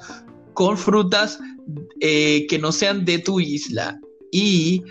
con 0.53 0.77
frutas 0.77 1.39
eh, 1.99 2.45
que 2.47 2.59
no 2.59 2.71
sean 2.71 3.05
de 3.05 3.19
tu 3.19 3.39
isla. 3.39 3.99
Y 4.31 4.83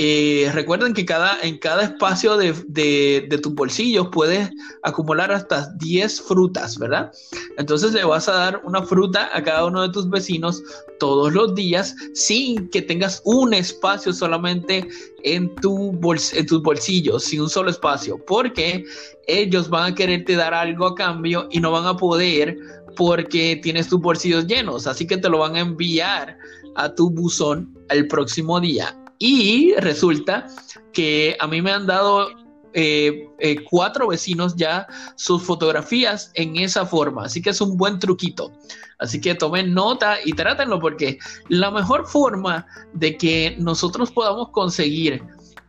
eh, 0.00 0.48
recuerden 0.54 0.94
que 0.94 1.04
cada, 1.04 1.40
en 1.40 1.58
cada 1.58 1.82
espacio 1.82 2.36
de, 2.36 2.52
de, 2.68 3.38
tus 3.42 3.52
bolsillos 3.52 4.08
puedes 4.12 4.48
acumular 4.84 5.32
hasta 5.32 5.72
10 5.74 6.20
frutas, 6.20 6.78
¿verdad? 6.78 7.10
Entonces 7.56 7.92
le 7.92 8.04
vas 8.04 8.28
a 8.28 8.32
dar 8.34 8.62
una 8.64 8.84
fruta 8.84 9.28
a 9.32 9.42
cada 9.42 9.64
uno 9.66 9.82
de 9.82 9.88
tus 9.88 10.08
vecinos 10.08 10.62
todos 11.00 11.32
los 11.32 11.52
días 11.56 11.96
sin 12.14 12.68
que 12.68 12.82
tengas 12.82 13.22
un 13.24 13.52
espacio 13.54 14.12
solamente 14.12 14.86
en, 15.24 15.52
tu 15.56 15.98
en 16.32 16.46
tus 16.46 16.62
bolsillos, 16.62 17.24
sin 17.24 17.40
un 17.40 17.50
solo 17.50 17.70
espacio, 17.70 18.24
porque 18.24 18.84
ellos 19.26 19.68
van 19.68 19.92
a 19.92 19.94
quererte 19.96 20.36
dar 20.36 20.54
algo 20.54 20.86
a 20.86 20.94
cambio 20.94 21.48
y 21.50 21.58
no 21.58 21.72
van 21.72 21.86
a 21.86 21.96
poder 21.96 22.56
porque 22.98 23.54
tienes 23.62 23.88
tus 23.88 24.00
bolsillos 24.00 24.48
llenos, 24.48 24.88
así 24.88 25.06
que 25.06 25.16
te 25.16 25.28
lo 25.28 25.38
van 25.38 25.54
a 25.54 25.60
enviar 25.60 26.36
a 26.74 26.92
tu 26.92 27.08
buzón 27.08 27.72
el 27.90 28.08
próximo 28.08 28.58
día. 28.58 28.98
Y 29.20 29.72
resulta 29.76 30.48
que 30.92 31.36
a 31.38 31.46
mí 31.46 31.62
me 31.62 31.70
han 31.70 31.86
dado 31.86 32.28
eh, 32.74 33.28
eh, 33.38 33.64
cuatro 33.70 34.08
vecinos 34.08 34.56
ya 34.56 34.84
sus 35.14 35.44
fotografías 35.44 36.32
en 36.34 36.56
esa 36.56 36.84
forma. 36.84 37.26
Así 37.26 37.40
que 37.40 37.50
es 37.50 37.60
un 37.60 37.76
buen 37.76 38.00
truquito. 38.00 38.50
Así 38.98 39.20
que 39.20 39.36
tomen 39.36 39.72
nota 39.74 40.16
y 40.24 40.32
trátenlo 40.32 40.80
porque 40.80 41.20
la 41.48 41.70
mejor 41.70 42.04
forma 42.04 42.66
de 42.94 43.16
que 43.16 43.54
nosotros 43.60 44.10
podamos 44.10 44.48
conseguir 44.48 45.22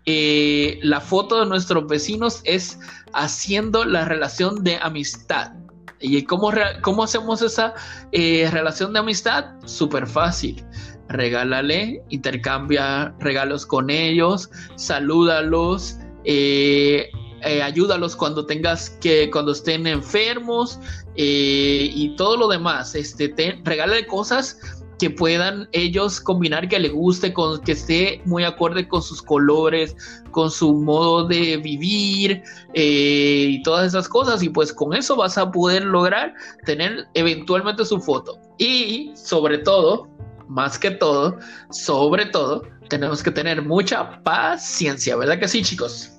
eh, 0.08 0.80
la 0.82 1.00
foto 1.00 1.42
de 1.42 1.46
nuestros 1.46 1.86
vecinos 1.86 2.42
es 2.44 2.80
haciendo 3.14 3.86
la 3.86 4.06
relación 4.06 4.64
de 4.64 4.78
amistad. 4.82 5.52
¿Y 6.00 6.24
cómo, 6.24 6.51
cómo 6.81 7.03
hacemos 7.03 7.41
esa 7.41 7.74
relación 8.12 8.93
de 8.93 9.00
amistad? 9.00 9.46
Súper 9.65 10.08
fácil 10.08 10.63
regálale, 11.10 12.03
intercambia 12.10 13.13
regalos 13.19 13.65
con 13.65 13.89
ellos, 13.89 14.50
salúdalos, 14.75 15.98
eh, 16.24 17.10
eh, 17.41 17.62
ayúdalos 17.62 18.15
cuando 18.15 18.46
tengas 18.46 18.91
que, 19.01 19.29
cuando 19.31 19.51
estén 19.51 19.88
enfermos 19.88 20.79
eh, 21.15 21.89
y 21.93 22.15
todo 22.15 22.38
lo 22.38 22.48
demás. 22.48 22.96
Este, 22.96 23.27
te, 23.29 23.60
regálale 23.63 24.05
cosas 24.05 24.60
que 25.00 25.10
puedan 25.10 25.68
ellos 25.72 26.20
combinar 26.20 26.68
que 26.68 26.79
le 26.79 26.89
guste, 26.89 27.34
con, 27.34 27.62
que 27.62 27.72
esté 27.72 28.22
muy 28.25 28.44
acorde 28.44 28.88
con 28.88 29.01
sus 29.01 29.22
colores, 29.22 29.96
con 30.32 30.51
su 30.51 30.74
modo 30.74 31.27
de 31.27 31.58
vivir 31.58 32.44
y 32.74 33.63
todas 33.63 33.88
esas 33.88 34.08
cosas. 34.08 34.44
Y 34.44 34.50
pues 34.50 34.74
con 34.74 34.94
eso 34.94 35.15
vas 35.15 35.38
a 35.38 35.50
poder 35.50 35.86
lograr 35.86 36.34
tener 36.65 37.08
eventualmente 37.13 37.86
su 37.86 38.00
foto. 38.00 38.39
Y 38.58 39.12
sobre 39.15 39.60
todo, 39.60 40.08
más 40.48 40.77
que 40.77 40.91
todo, 40.91 41.38
sobre 41.72 42.25
todo, 42.25 42.63
tenemos 42.89 43.24
que 43.24 43.32
tener 43.32 43.62
mucha 43.62 44.22
paciencia, 44.24 45.15
¿verdad 45.15 45.39
que 45.39 45.48
sí, 45.48 45.62
chicos? 45.63 46.12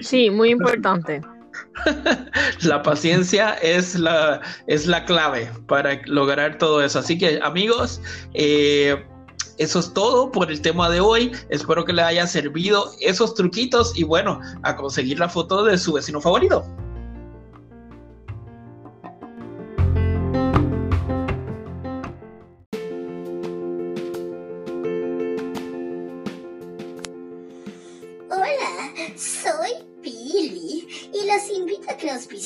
Sí, 0.00 0.30
muy 0.30 0.50
importante. 0.50 1.20
la 2.62 2.82
paciencia 2.82 3.54
es 3.54 3.94
la, 3.94 4.40
es 4.66 4.86
la 4.86 5.04
clave 5.04 5.50
para 5.66 6.00
lograr 6.06 6.58
todo 6.58 6.82
eso. 6.82 6.98
Así 6.98 7.18
que 7.18 7.40
amigos, 7.42 8.00
eh, 8.34 9.04
eso 9.58 9.78
es 9.78 9.92
todo 9.92 10.30
por 10.32 10.50
el 10.50 10.60
tema 10.60 10.90
de 10.90 11.00
hoy. 11.00 11.32
Espero 11.48 11.84
que 11.84 11.92
les 11.92 12.04
haya 12.04 12.26
servido 12.26 12.92
esos 13.00 13.34
truquitos 13.34 13.96
y 13.96 14.04
bueno, 14.04 14.40
a 14.62 14.76
conseguir 14.76 15.18
la 15.18 15.28
foto 15.28 15.64
de 15.64 15.78
su 15.78 15.92
vecino 15.92 16.20
favorito. 16.20 16.64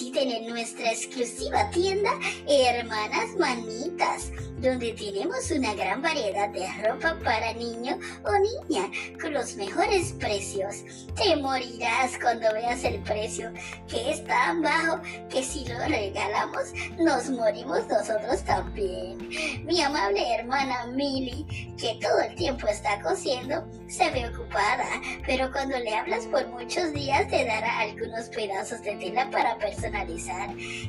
Visiten 0.09 0.31
en 0.31 0.49
nuestra 0.49 0.91
exclusiva 0.91 1.69
tienda 1.71 2.11
Hermanas 2.47 3.37
Manitas, 3.39 4.31
donde 4.59 4.93
tenemos 4.93 5.51
una 5.51 5.75
gran 5.75 6.01
variedad 6.01 6.49
de 6.49 6.67
ropa 6.83 7.17
para 7.23 7.53
niño 7.53 7.99
o 8.25 8.33
niña 8.39 8.91
con 9.21 9.35
los 9.35 9.57
mejores 9.57 10.13
precios. 10.15 10.83
Te 11.15 11.37
morirás 11.37 12.19
cuando 12.21 12.53
veas 12.55 12.85
el 12.85 13.01
precio, 13.03 13.53
que 13.89 14.11
es 14.11 14.25
tan 14.25 14.63
bajo 14.63 15.01
que 15.29 15.43
si 15.43 15.67
lo 15.67 15.79
regalamos 15.87 16.73
nos 16.99 17.29
morimos 17.31 17.87
nosotros 17.89 18.43
también. 18.45 19.29
Mi 19.65 19.81
amable 19.83 20.35
hermana 20.35 20.87
Millie, 20.87 21.45
que 21.77 21.99
todo 22.01 22.21
el 22.21 22.35
tiempo 22.35 22.67
está 22.67 23.01
cosiendo, 23.03 23.65
se 23.89 24.11
ve 24.11 24.29
ocupada, 24.29 24.87
pero 25.27 25.51
cuando 25.53 25.79
le 25.79 25.95
hablas 25.95 26.27
por 26.27 26.47
muchos 26.49 26.93
días 26.93 27.29
te 27.29 27.45
dará 27.45 27.81
algunos 27.81 28.29
pedazos 28.29 28.83
de 28.83 28.97
tela 28.97 29.31
para 29.31 29.57
personalizar. 29.59 29.98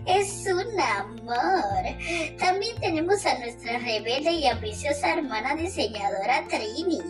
Es 0.05 0.45
un 0.45 0.79
amor. 0.79 1.83
También 2.37 2.79
tenemos 2.79 3.25
a 3.25 3.39
nuestra 3.39 3.79
rebelde 3.79 4.31
y 4.31 4.47
ambiciosa 4.47 5.13
hermana 5.13 5.55
diseñadora 5.55 6.47
Trini 6.47 7.01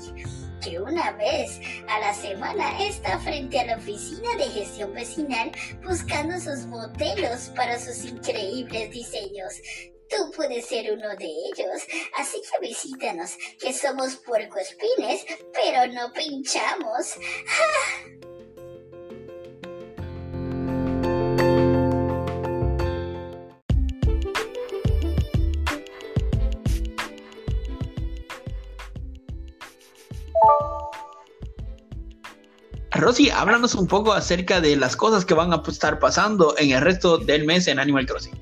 que 0.62 0.80
una 0.80 1.12
vez 1.14 1.60
a 1.88 2.00
la 2.00 2.14
semana 2.14 2.84
está 2.84 3.18
frente 3.20 3.60
a 3.60 3.66
la 3.66 3.78
oficina 3.78 4.36
de 4.38 4.44
gestión 4.46 4.94
vecinal 4.94 5.52
buscando 5.86 6.38
sus 6.40 6.66
modelos 6.66 7.52
para 7.56 7.80
sus 7.80 8.04
increíbles 8.06 8.92
diseños. 8.92 9.54
Tú 10.10 10.32
puedes 10.36 10.66
ser 10.66 10.92
uno 10.92 11.16
de 11.16 11.28
ellos, 11.28 11.84
así 12.18 12.42
que 12.42 12.68
visítanos, 12.68 13.38
que 13.60 13.72
somos 13.72 14.16
puercoespines, 14.18 15.26
pero 15.54 15.86
no 15.94 16.12
pinchamos. 16.14 17.16
Rosy, 32.92 33.30
háblanos 33.30 33.76
un 33.76 33.88
poco 33.88 34.14
acerca 34.14 34.62
de 34.62 34.76
las 34.76 34.96
cosas 34.96 35.24
que 35.24 35.34
van 35.34 35.54
a 35.54 35.62
estar 35.68 36.00
pasando 36.00 36.56
en 36.58 36.72
el 36.72 36.82
resto 36.82 37.18
del 37.18 37.46
mes 37.46 37.68
en 37.68 37.80
Animal 37.80 38.06
Crossing. 38.06 38.34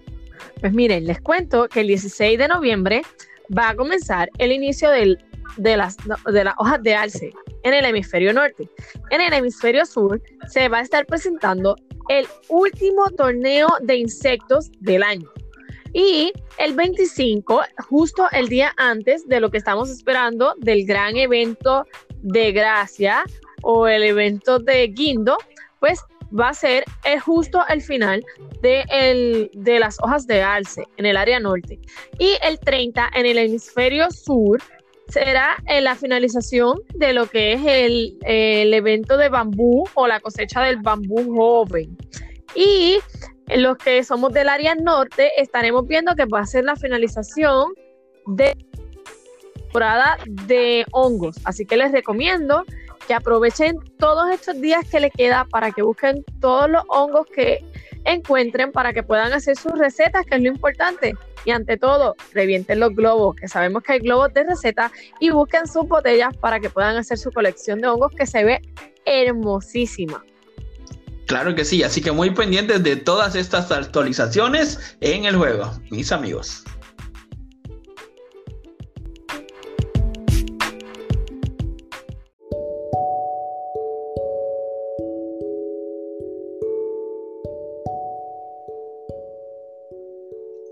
Pues 0.61 0.73
miren, 0.73 1.05
les 1.05 1.21
cuento 1.21 1.67
que 1.67 1.81
el 1.81 1.87
16 1.87 2.39
de 2.39 2.47
noviembre 2.47 3.01
va 3.55 3.69
a 3.69 3.75
comenzar 3.75 4.29
el 4.37 4.51
inicio 4.51 4.89
de, 4.89 5.17
las, 5.77 5.97
de 5.97 6.43
las 6.43 6.53
hojas 6.57 6.81
de 6.81 6.95
alce 6.95 7.31
en 7.63 7.73
el 7.73 7.85
hemisferio 7.85 8.33
norte. 8.33 8.69
En 9.09 9.21
el 9.21 9.33
hemisferio 9.33 9.85
sur 9.85 10.21
se 10.47 10.69
va 10.69 10.79
a 10.79 10.81
estar 10.81 11.05
presentando 11.05 11.75
el 12.09 12.25
último 12.47 13.09
torneo 13.17 13.67
de 13.81 13.97
insectos 13.97 14.71
del 14.79 15.03
año. 15.03 15.29
Y 15.93 16.31
el 16.57 16.73
25, 16.73 17.61
justo 17.89 18.27
el 18.31 18.47
día 18.47 18.73
antes 18.77 19.27
de 19.27 19.39
lo 19.39 19.51
que 19.51 19.57
estamos 19.57 19.89
esperando 19.89 20.53
del 20.57 20.85
gran 20.85 21.17
evento 21.17 21.85
de 22.21 22.51
Gracia 22.51 23.23
o 23.63 23.87
el 23.87 24.03
evento 24.03 24.59
de 24.59 24.87
Guindo, 24.87 25.37
pues 25.79 26.01
va 26.37 26.49
a 26.49 26.53
ser 26.53 26.83
eh, 27.05 27.19
justo 27.19 27.61
el 27.69 27.81
final 27.81 28.23
de, 28.61 29.49
de 29.53 29.79
las 29.79 29.97
hojas 30.01 30.27
de 30.27 30.41
alce 30.41 30.83
en 30.97 31.05
el 31.05 31.17
área 31.17 31.39
norte. 31.39 31.79
Y 32.19 32.37
el 32.41 32.59
30 32.59 33.09
en 33.15 33.25
el 33.25 33.37
hemisferio 33.37 34.11
sur 34.11 34.61
será 35.07 35.55
en 35.67 35.85
la 35.85 35.95
finalización 35.95 36.79
de 36.95 37.13
lo 37.13 37.27
que 37.27 37.53
es 37.53 37.61
el, 37.65 38.17
el 38.23 38.73
evento 38.73 39.17
de 39.17 39.29
bambú 39.29 39.85
o 39.93 40.07
la 40.07 40.19
cosecha 40.19 40.63
del 40.63 40.77
bambú 40.77 41.35
joven. 41.35 41.97
Y 42.55 42.99
los 43.55 43.77
que 43.77 44.03
somos 44.03 44.33
del 44.33 44.49
área 44.49 44.75
norte 44.75 45.31
estaremos 45.37 45.87
viendo 45.87 46.15
que 46.15 46.25
va 46.25 46.41
a 46.41 46.45
ser 46.45 46.65
la 46.65 46.75
finalización 46.75 47.71
de 48.25 48.57
temporada 49.55 50.17
de 50.25 50.85
hongos. 50.91 51.37
Así 51.43 51.65
que 51.65 51.77
les 51.77 51.91
recomiendo 51.91 52.63
que 53.07 53.13
aprovechen 53.13 53.77
todos 53.97 54.29
estos 54.29 54.59
días 54.59 54.85
que 54.89 54.99
les 54.99 55.11
queda 55.13 55.45
para 55.49 55.71
que 55.71 55.81
busquen 55.81 56.23
todos 56.41 56.69
los 56.69 56.83
hongos 56.89 57.25
que 57.33 57.63
encuentren 58.03 58.71
para 58.71 58.93
que 58.93 59.03
puedan 59.03 59.33
hacer 59.33 59.57
sus 59.57 59.77
recetas, 59.77 60.25
que 60.25 60.35
es 60.35 60.41
lo 60.41 60.47
importante. 60.47 61.15
Y 61.45 61.51
ante 61.51 61.77
todo, 61.77 62.15
revienten 62.33 62.79
los 62.79 62.95
globos, 62.95 63.35
que 63.35 63.47
sabemos 63.47 63.83
que 63.83 63.93
hay 63.93 63.99
globos 63.99 64.33
de 64.33 64.43
receta, 64.43 64.91
y 65.19 65.29
busquen 65.29 65.67
sus 65.67 65.87
botellas 65.87 66.35
para 66.37 66.59
que 66.59 66.69
puedan 66.69 66.97
hacer 66.97 67.17
su 67.17 67.31
colección 67.31 67.81
de 67.81 67.87
hongos 67.87 68.11
que 68.17 68.25
se 68.25 68.43
ve 68.43 68.61
hermosísima. 69.05 70.23
Claro 71.25 71.55
que 71.55 71.65
sí, 71.65 71.83
así 71.83 72.01
que 72.01 72.11
muy 72.11 72.31
pendientes 72.31 72.83
de 72.83 72.95
todas 72.95 73.35
estas 73.35 73.69
actualizaciones 73.71 74.97
en 75.01 75.25
el 75.25 75.35
juego, 75.35 75.71
mis 75.89 76.11
amigos. 76.13 76.63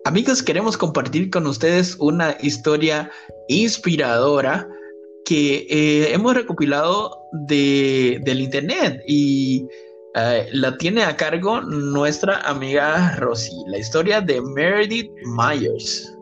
Amigos, 0.06 0.44
queremos 0.44 0.78
compartir 0.78 1.32
con 1.32 1.48
ustedes 1.48 1.98
una 2.00 2.38
historia 2.40 3.10
inspiradora 3.48 4.70
que 5.26 5.66
eh, 5.68 6.14
hemos 6.14 6.36
recopilado 6.36 7.18
de, 7.48 8.22
del 8.24 8.42
internet 8.42 9.02
y 9.08 9.68
eh, 10.14 10.48
la 10.52 10.78
tiene 10.78 11.02
a 11.02 11.18
cargo 11.18 11.60
nuestra 11.62 12.40
amiga 12.42 13.16
Rosy, 13.16 13.56
la 13.66 13.80
historia 13.80 14.22
de 14.22 14.40
Meredith 14.42 15.10
Myers. 15.26 16.16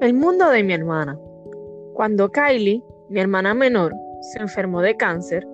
El 0.00 0.14
mundo 0.14 0.50
de 0.50 0.64
mi 0.64 0.72
hermana. 0.72 1.16
Cuando 1.94 2.32
Kylie, 2.32 2.82
mi 3.10 3.20
hermana 3.20 3.54
menor, 3.54 3.94
se 4.32 4.40
enfermó 4.40 4.82
de 4.82 4.96
cáncer, 4.96 5.46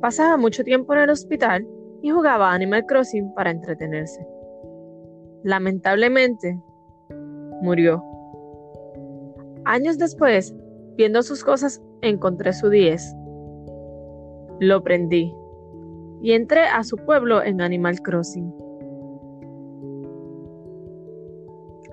pasaba 0.00 0.36
mucho 0.36 0.62
tiempo 0.62 0.94
en 0.94 1.00
el 1.00 1.10
hospital 1.10 1.66
y 2.00 2.10
jugaba 2.10 2.52
Animal 2.52 2.86
Crossing 2.86 3.34
para 3.34 3.50
entretenerse 3.50 4.24
lamentablemente, 5.44 6.60
murió. 7.62 8.02
Años 9.64 9.98
después, 9.98 10.54
viendo 10.96 11.22
sus 11.22 11.44
cosas, 11.44 11.80
encontré 12.02 12.52
su 12.52 12.68
10. 12.68 13.14
Lo 14.60 14.82
prendí 14.82 15.34
y 16.22 16.32
entré 16.32 16.62
a 16.62 16.82
su 16.84 16.96
pueblo 16.96 17.42
en 17.42 17.60
Animal 17.60 18.00
Crossing. 18.00 18.52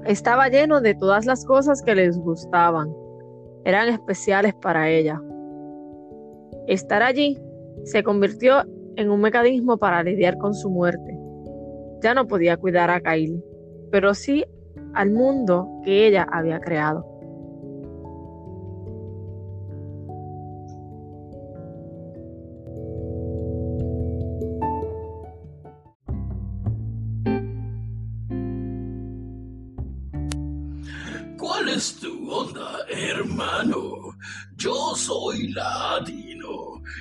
Estaba 0.06 0.48
lleno 0.48 0.80
de 0.80 0.96
todas 0.96 1.26
las 1.26 1.46
cosas 1.46 1.82
que 1.82 1.96
les 1.96 2.18
gustaban. 2.18 2.94
Eran 3.66 3.90
especiales 3.90 4.54
para 4.56 4.90
ella. 4.90 5.22
Estar 6.68 7.04
allí 7.04 7.38
se 7.84 8.04
convirtió 8.04 8.64
en 8.96 9.10
un 9.10 9.22
mecanismo 9.22 9.78
para 9.78 10.04
lidiar 10.04 10.38
con 10.38 10.54
su 10.54 10.70
muerte. 10.70 11.17
Ya 12.02 12.14
no 12.14 12.28
podía 12.28 12.58
cuidar 12.58 12.92
a 12.92 13.02
Kylie, 13.02 13.44
pero 13.92 14.14
sí 14.14 14.46
al 14.94 15.12
mundo 15.12 15.68
que 15.84 16.08
ella 16.08 16.28
había 16.32 16.60
creado. 16.60 17.06
¿Cuál 31.38 31.70
es 31.70 32.00
tu 32.00 32.32
onda, 32.32 32.86
hermano? 32.90 34.16
Yo 34.56 34.96
soy 34.96 35.50
Ladino 35.54 36.27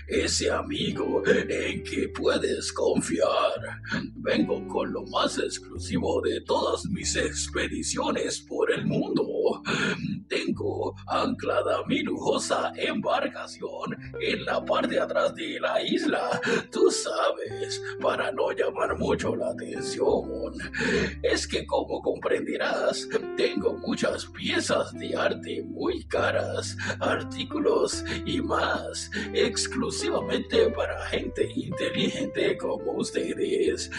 ese 0.06 0.50
amigo 0.50 1.22
en 1.26 1.82
que 1.82 2.08
puedes 2.08 2.72
confiar. 2.72 3.80
Vengo 4.16 4.66
con 4.68 4.92
lo 4.92 5.02
más 5.06 5.38
exclusivo 5.38 6.20
de 6.22 6.40
todas 6.42 6.84
mis 6.86 7.16
expediciones 7.16 8.40
por 8.40 8.72
el 8.72 8.86
mundo. 8.86 9.62
Anclada 11.06 11.84
mi 11.86 12.02
lujosa 12.02 12.72
embarcación 12.76 13.96
en 14.20 14.44
la 14.44 14.64
parte 14.64 14.94
de 14.94 15.00
atrás 15.00 15.34
de 15.34 15.60
la 15.60 15.82
isla. 15.82 16.40
Tú 16.70 16.90
sabes, 16.90 17.82
para 18.00 18.32
no 18.32 18.50
llamar 18.52 18.98
mucho 18.98 19.36
la 19.36 19.50
atención. 19.50 20.52
Es 21.22 21.46
que 21.46 21.66
como 21.66 22.00
comprenderás, 22.00 23.08
tengo 23.36 23.74
muchas 23.74 24.26
piezas 24.26 24.92
de 24.94 25.14
arte 25.16 25.62
muy 25.64 26.04
caras, 26.04 26.76
artículos 27.00 28.04
y 28.24 28.40
más 28.40 29.10
exclusivamente 29.34 30.70
para 30.70 31.06
gente 31.06 31.48
inteligente 31.54 32.56
como 32.56 32.92
ustedes. 32.92 33.90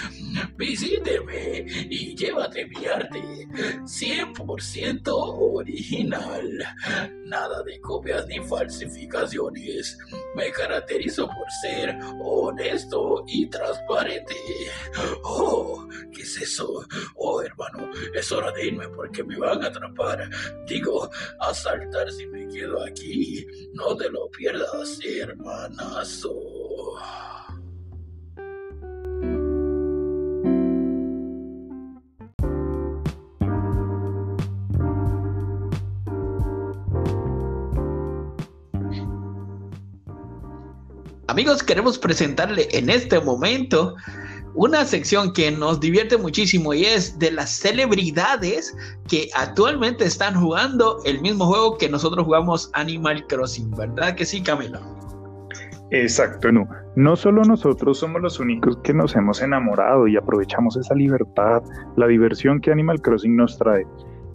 Visíteme 0.58 1.66
y 1.90 2.16
llévate 2.16 2.66
mi 2.66 2.86
arte 2.86 3.48
100% 3.84 5.02
original 5.06 6.47
Nada 7.26 7.64
de 7.64 7.80
copias 7.82 8.26
ni 8.28 8.40
falsificaciones. 8.40 9.98
Me 10.36 10.52
caracterizo 10.52 11.28
por 11.28 11.52
ser 11.62 11.98
honesto 12.22 13.24
y 13.28 13.50
transparente. 13.50 14.36
Oh, 15.24 15.88
¿qué 16.14 16.22
es 16.22 16.38
eso? 16.42 16.86
Oh, 17.16 17.42
hermano, 17.42 17.90
es 18.14 18.32
hora 18.32 18.52
de 18.52 18.68
irme 18.68 18.88
porque 18.90 19.24
me 19.24 19.38
van 19.38 19.64
a 19.64 19.68
atrapar. 19.68 20.30
Digo, 20.68 21.10
asaltar 21.40 22.12
si 22.12 22.28
me 22.28 22.48
quedo 22.48 22.84
aquí. 22.84 23.46
No 23.74 23.96
te 23.96 24.10
lo 24.10 24.30
pierdas, 24.30 25.00
hermanazo. 25.04 26.34
Amigos, 41.38 41.62
queremos 41.62 42.00
presentarle 42.00 42.68
en 42.72 42.90
este 42.90 43.20
momento 43.20 43.94
una 44.56 44.84
sección 44.86 45.34
que 45.34 45.52
nos 45.52 45.80
divierte 45.80 46.18
muchísimo 46.18 46.74
y 46.74 46.84
es 46.86 47.20
de 47.20 47.30
las 47.30 47.52
celebridades 47.52 48.76
que 49.08 49.30
actualmente 49.36 50.04
están 50.04 50.34
jugando 50.34 50.98
el 51.06 51.22
mismo 51.22 51.46
juego 51.46 51.78
que 51.78 51.90
nosotros 51.90 52.26
jugamos 52.26 52.72
Animal 52.74 53.24
Crossing, 53.28 53.70
¿verdad 53.70 54.16
que 54.16 54.26
sí, 54.26 54.42
Camilo? 54.42 54.80
Exacto, 55.92 56.52
no. 56.52 56.68
No 56.96 57.16
solo 57.16 57.44
nosotros 57.44 58.00
somos 58.00 58.20
los 58.20 58.40
únicos 58.40 58.76
que 58.84 58.96
nos 58.96 59.16
hemos 59.16 59.40
enamorado 59.40 60.08
y 60.08 60.18
aprovechamos 60.18 60.76
esa 60.76 60.96
libertad, 60.96 61.62
la 61.98 62.08
diversión 62.08 62.60
que 62.62 62.72
Animal 62.72 63.00
Crossing 63.00 63.38
nos 63.38 63.60
trae. 63.60 63.86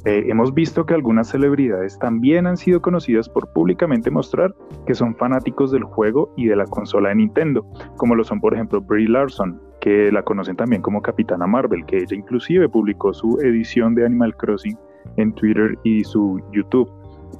Eh, 0.04 0.24
hemos 0.26 0.52
visto 0.52 0.84
que 0.84 0.94
algunas 0.94 1.28
celebridades 1.28 1.96
también 1.98 2.46
han 2.48 2.56
sido 2.56 2.82
conocidas 2.82 3.28
por 3.28 3.52
públicamente 3.52 4.10
mostrar 4.10 4.52
que 4.84 4.94
son 4.94 5.14
fanáticos 5.14 5.70
del 5.70 5.84
juego 5.84 6.32
y 6.36 6.46
de 6.46 6.56
la 6.56 6.64
consola 6.64 7.10
de 7.10 7.16
Nintendo, 7.16 7.64
como 7.96 8.16
lo 8.16 8.24
son 8.24 8.40
por 8.40 8.52
ejemplo 8.52 8.80
Brie 8.80 9.08
Larson, 9.08 9.60
que 9.80 10.10
la 10.10 10.22
conocen 10.24 10.56
también 10.56 10.82
como 10.82 11.02
Capitana 11.02 11.46
Marvel, 11.46 11.86
que 11.86 11.98
ella 11.98 12.16
inclusive 12.16 12.68
publicó 12.68 13.12
su 13.12 13.38
edición 13.42 13.94
de 13.94 14.04
Animal 14.04 14.36
Crossing 14.36 14.76
en 15.18 15.32
Twitter 15.34 15.78
y 15.84 16.02
su 16.02 16.40
YouTube, 16.52 16.90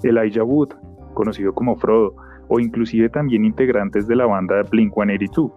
Elijah 0.05 0.44
Wood, 0.44 0.70
conocido 1.14 1.53
como 1.53 1.77
Frodo, 1.77 2.14
o 2.48 2.61
inclusive 2.61 3.09
también 3.09 3.44
integrantes 3.44 4.07
de 4.07 4.16
la 4.16 4.27
banda 4.27 4.62
Blink 4.70 4.92
182. 4.94 5.51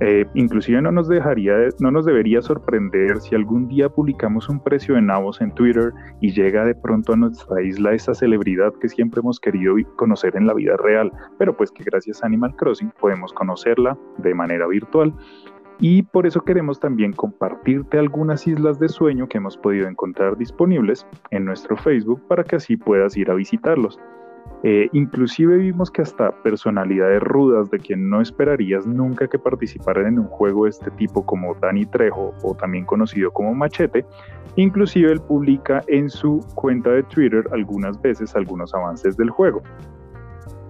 Eh, 0.00 0.26
inclusive 0.34 0.82
no 0.82 0.90
nos 0.90 1.08
dejaría, 1.08 1.54
no 1.78 1.90
nos 1.92 2.04
debería 2.04 2.42
sorprender 2.42 3.20
si 3.20 3.36
algún 3.36 3.68
día 3.68 3.88
publicamos 3.88 4.48
un 4.48 4.58
precio 4.58 4.96
de 4.96 5.02
nabos 5.02 5.40
en 5.40 5.52
Twitter 5.54 5.92
y 6.20 6.32
llega 6.32 6.64
de 6.64 6.74
pronto 6.74 7.12
a 7.12 7.16
nuestra 7.16 7.62
isla 7.62 7.92
esa 7.92 8.12
celebridad 8.12 8.72
que 8.80 8.88
siempre 8.88 9.20
hemos 9.20 9.38
querido 9.38 9.76
conocer 9.96 10.36
en 10.36 10.48
la 10.48 10.54
vida 10.54 10.76
real, 10.78 11.12
pero 11.38 11.56
pues 11.56 11.70
que 11.70 11.84
gracias 11.84 12.22
a 12.22 12.26
Animal 12.26 12.56
Crossing 12.56 12.92
podemos 13.00 13.32
conocerla 13.32 13.96
de 14.18 14.34
manera 14.34 14.66
virtual. 14.66 15.14
Y 15.80 16.02
por 16.02 16.26
eso 16.26 16.40
queremos 16.40 16.78
también 16.78 17.12
compartirte 17.12 17.98
algunas 17.98 18.46
islas 18.46 18.78
de 18.78 18.88
sueño 18.88 19.28
que 19.28 19.38
hemos 19.38 19.56
podido 19.56 19.88
encontrar 19.88 20.36
disponibles 20.36 21.06
en 21.30 21.44
nuestro 21.44 21.76
Facebook 21.76 22.22
para 22.28 22.44
que 22.44 22.56
así 22.56 22.76
puedas 22.76 23.16
ir 23.16 23.30
a 23.30 23.34
visitarlos. 23.34 23.98
Eh, 24.66 24.88
inclusive 24.94 25.58
vimos 25.58 25.90
que 25.90 26.00
hasta 26.00 26.32
personalidades 26.42 27.20
rudas 27.20 27.70
de 27.70 27.78
quien 27.78 28.08
no 28.08 28.22
esperarías 28.22 28.86
nunca 28.86 29.28
que 29.28 29.38
participaran 29.38 30.06
en 30.06 30.18
un 30.20 30.26
juego 30.26 30.64
de 30.64 30.70
este 30.70 30.90
tipo 30.92 31.24
como 31.26 31.54
Danny 31.56 31.84
Trejo 31.84 32.34
o 32.42 32.54
también 32.54 32.86
conocido 32.86 33.30
como 33.30 33.54
Machete, 33.54 34.06
inclusive 34.56 35.12
él 35.12 35.20
publica 35.20 35.82
en 35.88 36.08
su 36.08 36.40
cuenta 36.54 36.88
de 36.88 37.02
Twitter 37.02 37.44
algunas 37.52 38.00
veces 38.00 38.34
algunos 38.34 38.72
avances 38.72 39.18
del 39.18 39.28
juego. 39.28 39.62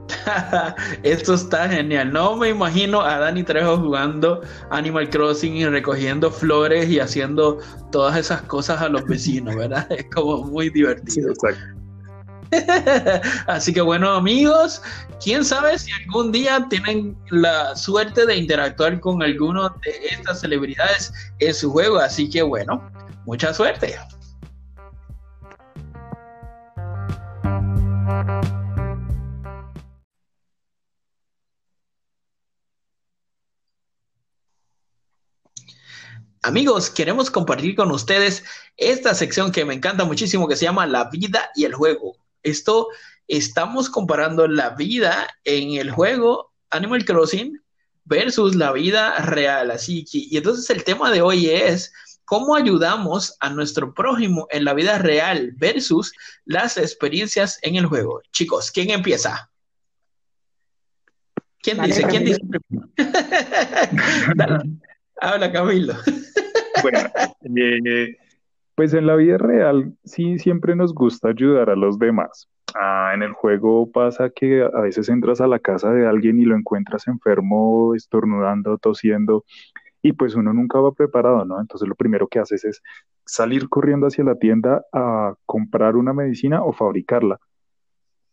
Esto 1.04 1.34
está 1.34 1.68
genial. 1.68 2.12
No 2.12 2.36
me 2.36 2.48
imagino 2.48 3.00
a 3.00 3.18
Danny 3.18 3.44
Trejo 3.44 3.76
jugando 3.78 4.40
Animal 4.70 5.08
Crossing 5.08 5.54
y 5.54 5.66
recogiendo 5.66 6.32
flores 6.32 6.88
y 6.88 6.98
haciendo 6.98 7.58
todas 7.92 8.16
esas 8.16 8.42
cosas 8.42 8.82
a 8.82 8.88
los 8.88 9.06
vecinos, 9.06 9.54
¿verdad? 9.54 9.86
Es 9.90 10.06
como 10.12 10.42
muy 10.44 10.68
divertido. 10.70 11.30
exacto. 11.30 11.73
Así 13.46 13.72
que 13.72 13.80
bueno 13.80 14.10
amigos, 14.10 14.82
quién 15.22 15.44
sabe 15.44 15.78
si 15.78 15.90
algún 15.92 16.32
día 16.32 16.66
tienen 16.68 17.16
la 17.30 17.74
suerte 17.76 18.26
de 18.26 18.36
interactuar 18.36 19.00
con 19.00 19.22
alguno 19.22 19.68
de 19.84 20.08
estas 20.10 20.40
celebridades 20.40 21.12
en 21.38 21.54
su 21.54 21.70
juego. 21.70 21.98
Así 21.98 22.28
que 22.28 22.42
bueno, 22.42 22.82
mucha 23.26 23.52
suerte. 23.52 23.96
Amigos, 36.42 36.90
queremos 36.90 37.30
compartir 37.30 37.74
con 37.74 37.90
ustedes 37.90 38.44
esta 38.76 39.14
sección 39.14 39.50
que 39.50 39.64
me 39.64 39.72
encanta 39.72 40.04
muchísimo 40.04 40.46
que 40.46 40.56
se 40.56 40.66
llama 40.66 40.86
La 40.86 41.08
vida 41.08 41.48
y 41.54 41.64
el 41.64 41.72
juego. 41.72 42.23
Esto 42.44 42.88
estamos 43.26 43.90
comparando 43.90 44.46
la 44.46 44.70
vida 44.70 45.28
en 45.44 45.72
el 45.72 45.90
juego 45.90 46.52
Animal 46.70 47.04
Crossing 47.04 47.60
versus 48.04 48.54
la 48.54 48.72
vida 48.72 49.18
real. 49.20 49.70
Así 49.70 50.04
que, 50.04 50.18
y 50.18 50.36
entonces 50.36 50.68
el 50.70 50.84
tema 50.84 51.10
de 51.10 51.22
hoy 51.22 51.48
es 51.48 51.92
cómo 52.24 52.54
ayudamos 52.54 53.36
a 53.40 53.50
nuestro 53.50 53.92
prójimo 53.92 54.46
en 54.50 54.64
la 54.64 54.74
vida 54.74 54.98
real 54.98 55.52
versus 55.56 56.12
las 56.44 56.76
experiencias 56.76 57.58
en 57.62 57.76
el 57.76 57.86
juego. 57.86 58.22
Chicos, 58.32 58.70
¿quién 58.70 58.90
empieza? 58.90 59.50
¿Quién 61.60 61.80
dice? 61.82 62.04
¿Quién 62.04 62.24
dice? 62.26 62.40
Habla 65.20 65.52
Camilo. 65.52 65.94
bueno, 66.82 66.98
eh, 67.56 68.16
pues 68.74 68.94
en 68.94 69.06
la 69.06 69.16
vida 69.16 69.38
real 69.38 69.94
sí 70.04 70.38
siempre 70.38 70.74
nos 70.76 70.94
gusta 70.94 71.28
ayudar 71.28 71.70
a 71.70 71.76
los 71.76 71.98
demás. 71.98 72.48
Ah, 72.74 73.12
en 73.14 73.22
el 73.22 73.32
juego 73.32 73.90
pasa 73.92 74.30
que 74.30 74.62
a 74.62 74.80
veces 74.80 75.08
entras 75.08 75.40
a 75.40 75.46
la 75.46 75.60
casa 75.60 75.92
de 75.92 76.06
alguien 76.06 76.40
y 76.40 76.44
lo 76.44 76.56
encuentras 76.56 77.06
enfermo, 77.06 77.94
estornudando, 77.94 78.78
tosiendo, 78.78 79.44
y 80.02 80.12
pues 80.12 80.34
uno 80.34 80.52
nunca 80.52 80.80
va 80.80 80.92
preparado, 80.92 81.44
¿no? 81.44 81.60
Entonces 81.60 81.88
lo 81.88 81.94
primero 81.94 82.26
que 82.28 82.40
haces 82.40 82.64
es 82.64 82.82
salir 83.24 83.68
corriendo 83.68 84.06
hacia 84.08 84.24
la 84.24 84.34
tienda 84.34 84.84
a 84.92 85.34
comprar 85.46 85.96
una 85.96 86.12
medicina 86.12 86.62
o 86.64 86.72
fabricarla. 86.72 87.38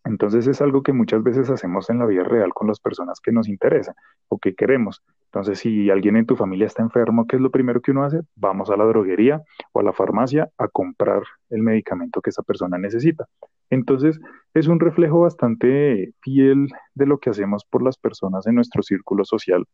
Entonces 0.03 0.47
es 0.47 0.61
algo 0.61 0.81
que 0.83 0.93
muchas 0.93 1.23
veces 1.23 1.49
hacemos 1.49 1.89
en 1.89 1.99
la 1.99 2.05
vida 2.05 2.23
real 2.23 2.53
con 2.53 2.67
las 2.67 2.79
personas 2.79 3.19
que 3.19 3.31
nos 3.31 3.47
interesan 3.47 3.95
o 4.29 4.39
que 4.39 4.55
queremos. 4.55 5.03
Entonces, 5.25 5.59
si 5.59 5.89
alguien 5.89 6.17
en 6.17 6.25
tu 6.25 6.35
familia 6.35 6.67
está 6.67 6.81
enfermo, 6.81 7.25
¿qué 7.27 7.37
es 7.37 7.41
lo 7.41 7.51
primero 7.51 7.81
que 7.81 7.91
uno 7.91 8.03
hace? 8.03 8.19
Vamos 8.35 8.69
a 8.69 8.75
la 8.75 8.83
droguería 8.83 9.41
o 9.71 9.79
a 9.79 9.83
la 9.83 9.93
farmacia 9.93 10.49
a 10.57 10.67
comprar 10.67 11.23
el 11.49 11.61
medicamento 11.61 12.21
que 12.21 12.31
esa 12.31 12.43
persona 12.43 12.77
necesita. 12.77 13.27
Entonces, 13.69 14.19
es 14.53 14.67
un 14.67 14.79
reflejo 14.79 15.21
bastante 15.21 16.13
fiel 16.21 16.67
de 16.93 17.05
lo 17.05 17.19
que 17.19 17.29
hacemos 17.29 17.63
por 17.63 17.81
las 17.81 17.97
personas 17.97 18.45
en 18.45 18.55
nuestro 18.55 18.83
círculo 18.83 19.23
social, 19.23 19.65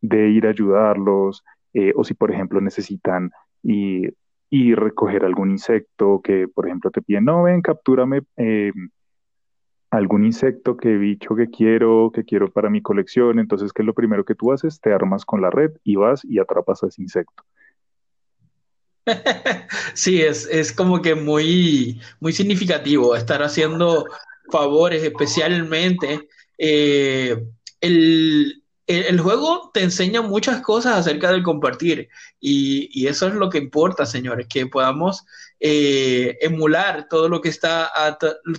de 0.00 0.30
ir 0.30 0.46
a 0.46 0.50
ayudarlos, 0.50 1.44
eh, 1.74 1.92
o 1.94 2.04
si, 2.04 2.14
por 2.14 2.30
ejemplo, 2.30 2.60
necesitan 2.60 3.30
y, 3.62 4.08
recoger 4.76 5.24
algún 5.24 5.50
insecto 5.50 6.20
que, 6.22 6.46
por 6.46 6.66
ejemplo, 6.66 6.90
te 6.92 7.02
piden, 7.02 7.24
no, 7.24 7.42
ven, 7.42 7.60
captúrame. 7.60 8.22
Eh, 8.36 8.72
algún 9.96 10.24
insecto, 10.24 10.76
que 10.76 10.96
bicho 10.96 11.34
que 11.34 11.48
quiero, 11.50 12.10
que 12.12 12.24
quiero 12.24 12.50
para 12.50 12.70
mi 12.70 12.82
colección. 12.82 13.38
Entonces, 13.38 13.72
¿qué 13.72 13.82
es 13.82 13.86
lo 13.86 13.94
primero 13.94 14.24
que 14.24 14.34
tú 14.34 14.52
haces? 14.52 14.80
Te 14.80 14.92
armas 14.92 15.24
con 15.24 15.40
la 15.40 15.50
red 15.50 15.72
y 15.84 15.96
vas 15.96 16.24
y 16.24 16.38
atrapas 16.38 16.82
a 16.82 16.88
ese 16.88 17.02
insecto. 17.02 17.44
Sí, 19.94 20.22
es, 20.22 20.48
es 20.50 20.72
como 20.72 21.00
que 21.02 21.14
muy, 21.14 22.00
muy 22.20 22.32
significativo 22.32 23.14
estar 23.14 23.42
haciendo 23.42 24.06
favores, 24.50 25.02
especialmente 25.02 26.28
eh, 26.58 27.44
el, 27.80 28.63
el, 28.86 29.20
juego 29.20 29.70
te 29.72 29.82
enseña 29.82 30.20
muchas 30.20 30.60
cosas 30.60 30.98
acerca 30.98 31.30
del 31.30 31.42
compartir 31.42 32.08
y, 32.40 33.06
eso 33.06 33.28
es 33.28 33.34
lo 33.34 33.48
que 33.48 33.58
importa, 33.58 34.06
señores, 34.06 34.46
que 34.48 34.66
podamos 34.66 35.24
eh, 35.60 36.36
emular 36.40 37.08
todo 37.08 37.28
lo 37.28 37.40
que 37.40 37.48
está 37.48 37.90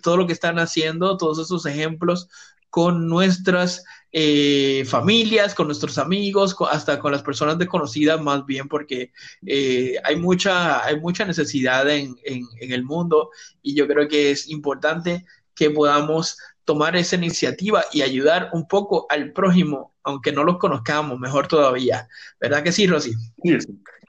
todo 0.01 0.17
lo 0.17 0.27
que 0.27 0.33
están 0.33 0.59
haciendo, 0.59 1.17
todos 1.17 1.39
esos 1.39 1.65
ejemplos 1.65 2.27
con 2.69 3.07
nuestras 3.07 3.83
eh, 4.11 4.83
familias, 4.85 5.55
con 5.55 5.67
nuestros 5.67 5.97
amigos, 5.97 6.55
hasta 6.71 6.99
con 6.99 7.11
las 7.11 7.23
personas 7.23 7.57
desconocidas 7.57 8.19
más 8.21 8.45
bien, 8.45 8.67
porque 8.67 9.11
eh, 9.45 9.95
hay, 10.03 10.15
mucha, 10.15 10.83
hay 10.83 10.99
mucha 10.99 11.25
necesidad 11.25 11.89
en, 11.89 12.17
en 12.25 12.71
el 12.71 12.83
mundo 12.83 13.29
y 13.61 13.75
yo 13.75 13.87
creo 13.87 14.07
que 14.07 14.31
es 14.31 14.49
importante 14.49 15.25
que 15.53 15.69
podamos 15.69 16.37
tomar 16.65 16.95
esa 16.95 17.15
iniciativa 17.15 17.83
y 17.93 18.01
ayudar 18.01 18.49
un 18.53 18.67
poco 18.67 19.05
al 19.09 19.31
prójimo, 19.31 19.93
aunque 20.03 20.31
no 20.31 20.43
los 20.43 20.57
conozcamos, 20.57 21.19
mejor 21.19 21.47
todavía. 21.47 22.07
¿Verdad 22.39 22.63
que 22.63 22.71
sí, 22.71 22.87
Rosy? 22.87 23.13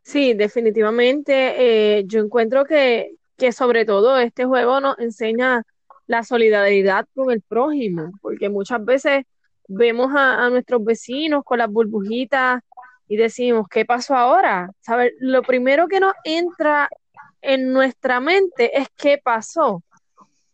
Sí, 0.02 0.34
definitivamente. 0.34 1.98
Eh, 1.98 2.04
yo 2.06 2.20
encuentro 2.20 2.64
que, 2.64 3.12
que 3.36 3.52
sobre 3.52 3.84
todo 3.84 4.18
este 4.18 4.44
juego 4.44 4.80
nos 4.80 4.98
enseña 4.98 5.62
la 6.06 6.22
solidaridad 6.22 7.06
con 7.14 7.30
el 7.30 7.42
prójimo, 7.42 8.12
porque 8.22 8.48
muchas 8.48 8.84
veces 8.84 9.24
vemos 9.68 10.12
a, 10.14 10.48
nuestros 10.50 10.84
vecinos 10.84 11.42
con 11.44 11.58
las 11.58 11.70
burbujitas 11.70 12.62
y 13.08 13.16
decimos, 13.16 13.66
¿qué 13.68 13.84
pasó 13.84 14.14
ahora? 14.14 14.70
¿Saber? 14.80 15.12
Lo 15.20 15.42
primero 15.42 15.88
que 15.88 16.00
nos 16.00 16.12
entra 16.24 16.88
en 17.42 17.72
nuestra 17.72 18.20
mente 18.20 18.78
es 18.78 18.88
qué 18.96 19.18
pasó. 19.22 19.82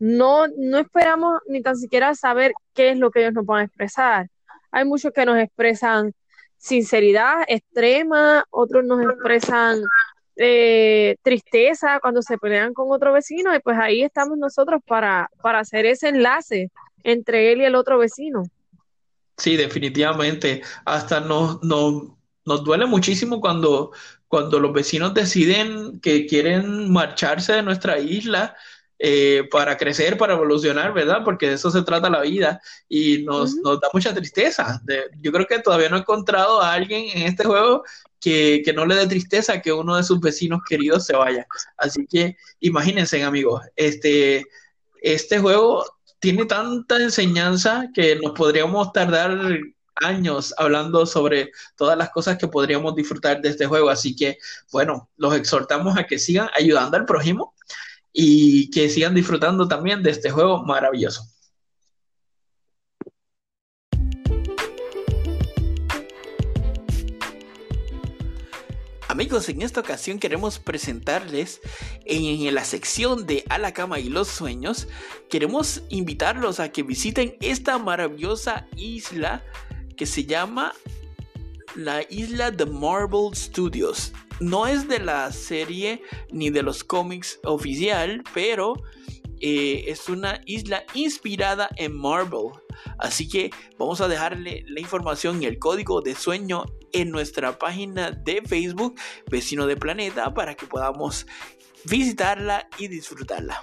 No, 0.02 0.48
no 0.48 0.78
esperamos 0.78 1.38
ni 1.46 1.62
tan 1.62 1.76
siquiera 1.76 2.12
saber 2.16 2.54
qué 2.74 2.90
es 2.90 2.98
lo 2.98 3.12
que 3.12 3.20
ellos 3.20 3.34
nos 3.34 3.46
van 3.46 3.60
a 3.60 3.64
expresar. 3.66 4.26
Hay 4.72 4.84
muchos 4.84 5.12
que 5.12 5.24
nos 5.24 5.38
expresan 5.38 6.12
sinceridad 6.58 7.44
extrema, 7.46 8.44
otros 8.50 8.84
nos 8.84 9.00
expresan 9.00 9.80
eh, 10.34 11.14
tristeza 11.22 12.00
cuando 12.00 12.20
se 12.20 12.36
pelean 12.36 12.74
con 12.74 12.90
otro 12.90 13.12
vecino 13.12 13.54
y 13.54 13.60
pues 13.60 13.78
ahí 13.78 14.02
estamos 14.02 14.36
nosotros 14.38 14.80
para, 14.84 15.30
para 15.40 15.60
hacer 15.60 15.86
ese 15.86 16.08
enlace 16.08 16.72
entre 17.04 17.52
él 17.52 17.60
y 17.60 17.66
el 17.66 17.76
otro 17.76 17.96
vecino. 17.96 18.42
Sí, 19.36 19.56
definitivamente. 19.56 20.62
Hasta 20.84 21.20
nos, 21.20 21.62
nos, 21.62 22.08
nos 22.44 22.64
duele 22.64 22.86
muchísimo 22.86 23.40
cuando, 23.40 23.92
cuando 24.26 24.58
los 24.58 24.72
vecinos 24.72 25.14
deciden 25.14 26.00
que 26.00 26.26
quieren 26.26 26.90
marcharse 26.90 27.52
de 27.52 27.62
nuestra 27.62 28.00
isla 28.00 28.56
eh, 29.04 29.48
para 29.50 29.76
crecer, 29.76 30.16
para 30.16 30.34
evolucionar, 30.34 30.94
¿verdad? 30.94 31.22
Porque 31.24 31.48
de 31.48 31.54
eso 31.54 31.72
se 31.72 31.82
trata 31.82 32.08
la 32.08 32.20
vida 32.20 32.60
y 32.88 33.24
nos, 33.24 33.56
nos 33.56 33.80
da 33.80 33.88
mucha 33.92 34.14
tristeza. 34.14 34.80
yo 35.20 35.32
creo 35.32 35.44
que 35.44 35.58
todavía 35.58 35.88
no 35.88 35.96
he 35.96 36.00
encontrado 36.00 36.62
a 36.62 36.72
alguien 36.72 37.06
en 37.12 37.26
este 37.26 37.42
juego 37.42 37.82
que, 38.20 38.62
que, 38.64 38.72
no 38.72 38.86
le 38.86 38.94
dé 38.94 39.08
tristeza 39.08 39.60
que 39.60 39.72
uno 39.72 39.96
de 39.96 40.04
sus 40.04 40.20
vecinos 40.20 40.60
queridos 40.68 41.04
se 41.04 41.16
vaya. 41.16 41.48
Así 41.76 42.06
que 42.06 42.36
imagínense, 42.60 43.24
amigos, 43.24 43.62
este, 43.74 44.46
este 45.00 45.40
juego 45.40 45.84
tiene 46.20 46.44
tanta 46.44 47.02
enseñanza 47.02 47.88
que 47.92 48.14
nos 48.14 48.30
podríamos 48.34 48.92
tardar 48.92 49.36
años 49.96 50.54
hablando 50.58 51.06
sobre 51.06 51.50
todas 51.74 51.98
las 51.98 52.10
cosas 52.10 52.38
que 52.38 52.46
podríamos 52.46 52.94
disfrutar 52.94 53.40
de 53.40 53.48
este 53.48 53.66
juego. 53.66 53.90
Así 53.90 54.14
que, 54.14 54.38
bueno, 54.70 55.10
los 55.16 55.34
exhortamos 55.34 55.98
a 55.98 56.04
que 56.04 56.20
sigan 56.20 56.48
ayudando 56.56 56.96
al 56.96 57.04
prójimo 57.04 57.51
y 58.12 58.70
que 58.70 58.88
sigan 58.88 59.14
disfrutando 59.14 59.66
también 59.68 60.02
de 60.02 60.10
este 60.10 60.30
juego 60.30 60.64
maravilloso. 60.64 61.22
Amigos, 69.12 69.46
en 69.50 69.60
esta 69.60 69.80
ocasión 69.80 70.18
queremos 70.18 70.58
presentarles 70.58 71.60
en 72.06 72.54
la 72.54 72.64
sección 72.64 73.26
de 73.26 73.44
A 73.50 73.58
la 73.58 73.74
cama 73.74 74.00
y 74.00 74.08
los 74.08 74.28
sueños, 74.28 74.88
queremos 75.28 75.82
invitarlos 75.90 76.60
a 76.60 76.70
que 76.72 76.82
visiten 76.82 77.36
esta 77.40 77.76
maravillosa 77.76 78.66
isla 78.74 79.44
que 79.98 80.06
se 80.06 80.24
llama 80.24 80.72
la 81.74 82.02
isla 82.08 82.50
de 82.50 82.64
Marvel 82.64 83.36
Studios. 83.36 84.14
No 84.42 84.66
es 84.66 84.88
de 84.88 84.98
la 84.98 85.30
serie 85.30 86.02
ni 86.32 86.50
de 86.50 86.64
los 86.64 86.82
cómics 86.82 87.38
oficial, 87.44 88.24
pero 88.34 88.74
eh, 89.40 89.84
es 89.86 90.08
una 90.08 90.40
isla 90.46 90.84
inspirada 90.94 91.68
en 91.76 91.96
Marvel. 91.96 92.50
Así 92.98 93.28
que 93.28 93.50
vamos 93.78 94.00
a 94.00 94.08
dejarle 94.08 94.64
la 94.66 94.80
información 94.80 95.40
y 95.40 95.46
el 95.46 95.60
código 95.60 96.00
de 96.00 96.16
sueño 96.16 96.64
en 96.92 97.12
nuestra 97.12 97.56
página 97.56 98.10
de 98.10 98.42
Facebook, 98.44 98.96
Vecino 99.30 99.68
de 99.68 99.76
Planeta, 99.76 100.34
para 100.34 100.56
que 100.56 100.66
podamos 100.66 101.24
visitarla 101.84 102.68
y 102.78 102.88
disfrutarla. 102.88 103.62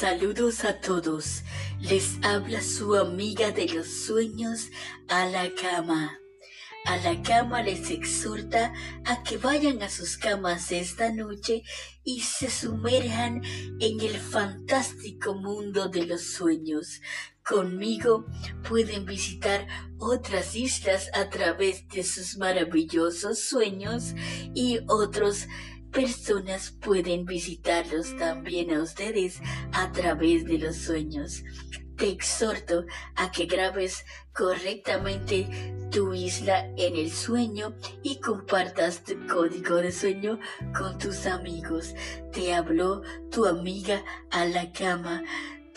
Saludos 0.00 0.64
a 0.64 0.80
todos. 0.80 1.42
Les 1.78 2.16
habla 2.22 2.62
su 2.62 2.96
amiga 2.96 3.50
de 3.50 3.68
los 3.68 3.86
sueños 3.86 4.70
a 5.08 5.26
la 5.26 5.54
cama. 5.54 6.18
A 6.86 6.96
la 6.96 7.22
cama 7.22 7.62
les 7.62 7.90
exhorta 7.90 8.72
a 9.04 9.22
que 9.22 9.36
vayan 9.36 9.82
a 9.82 9.90
sus 9.90 10.16
camas 10.16 10.72
esta 10.72 11.12
noche 11.12 11.64
y 12.02 12.20
se 12.20 12.48
sumerjan 12.48 13.42
en 13.78 14.00
el 14.00 14.18
fantástico 14.18 15.34
mundo 15.34 15.90
de 15.90 16.06
los 16.06 16.22
sueños. 16.22 17.02
Conmigo 17.46 18.24
pueden 18.66 19.04
visitar 19.04 19.66
otras 19.98 20.56
islas 20.56 21.10
a 21.12 21.28
través 21.28 21.86
de 21.88 22.04
sus 22.04 22.38
maravillosos 22.38 23.38
sueños 23.38 24.14
y 24.54 24.78
otros 24.88 25.46
personas 25.90 26.70
pueden 26.70 27.24
visitarlos 27.24 28.16
también 28.16 28.70
a 28.72 28.82
ustedes 28.82 29.40
a 29.72 29.90
través 29.92 30.44
de 30.44 30.58
los 30.58 30.76
sueños. 30.76 31.42
Te 31.96 32.08
exhorto 32.08 32.86
a 33.14 33.30
que 33.30 33.44
grabes 33.46 34.04
correctamente 34.32 35.48
tu 35.90 36.14
isla 36.14 36.66
en 36.76 36.96
el 36.96 37.10
sueño 37.10 37.76
y 38.02 38.20
compartas 38.20 39.04
tu 39.04 39.26
código 39.26 39.76
de 39.76 39.92
sueño 39.92 40.38
con 40.76 40.96
tus 40.98 41.26
amigos. 41.26 41.94
Te 42.32 42.54
habló 42.54 43.02
tu 43.30 43.44
amiga 43.44 44.02
a 44.30 44.46
la 44.46 44.72
cama. 44.72 45.22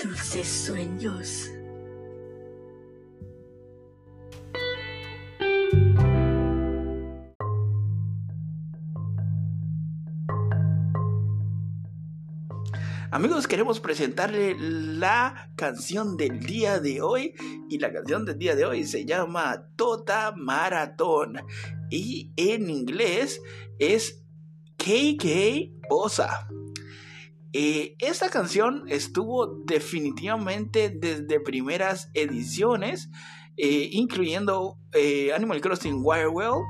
Dulces 0.01 0.47
sueños. 0.47 1.49
Amigos, 13.13 13.45
queremos 13.45 13.79
presentarle 13.79 14.55
la 14.57 15.51
canción 15.55 16.17
del 16.17 16.39
día 16.39 16.79
de 16.79 16.99
hoy 17.03 17.35
y 17.69 17.77
la 17.77 17.93
canción 17.93 18.25
del 18.25 18.39
día 18.39 18.55
de 18.55 18.65
hoy 18.65 18.85
se 18.85 19.05
llama 19.05 19.67
Tota 19.75 20.33
Maratón 20.35 21.35
y 21.91 22.33
en 22.37 22.71
inglés 22.71 23.39
es 23.77 24.25
KK 24.77 25.87
Bosa. 25.91 26.47
Eh, 27.53 27.95
esta 27.99 28.31
canción 28.31 28.85
estuvo 28.87 29.63
definitivamente 29.63 30.89
desde 30.89 31.39
primeras 31.39 32.09
ediciones, 32.15 33.11
eh, 33.57 33.89
incluyendo 33.91 34.79
eh, 34.91 35.31
Animal 35.33 35.61
Crossing 35.61 36.01
Wirewell, 36.03 36.63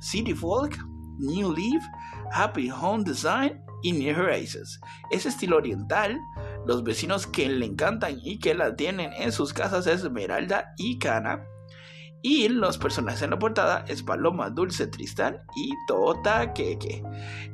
City 0.00 0.34
Folk, 0.34 0.76
New 1.20 1.54
Leaf, 1.54 1.84
Happy 2.32 2.70
Home 2.70 3.04
Design 3.04 3.64
y 3.82 3.92
New 3.92 4.18
Horizons. 4.18 4.80
Es 5.10 5.26
estilo 5.26 5.56
oriental. 5.56 6.20
Los 6.66 6.82
vecinos 6.82 7.26
que 7.26 7.48
le 7.48 7.66
encantan 7.66 8.18
y 8.22 8.38
que 8.38 8.54
la 8.54 8.76
tienen 8.76 9.12
en 9.12 9.32
sus 9.32 9.52
casas 9.52 9.86
es 9.86 10.02
Esmeralda 10.02 10.74
y 10.76 10.98
Cana. 10.98 11.44
Y 12.22 12.48
los 12.48 12.78
personajes 12.78 13.22
en 13.22 13.30
la 13.30 13.38
portada 13.38 13.84
es 13.86 14.02
Paloma 14.02 14.50
Dulce 14.50 14.86
Tristán 14.88 15.38
y 15.54 15.72
Tota 15.86 16.52
Keke. 16.52 17.02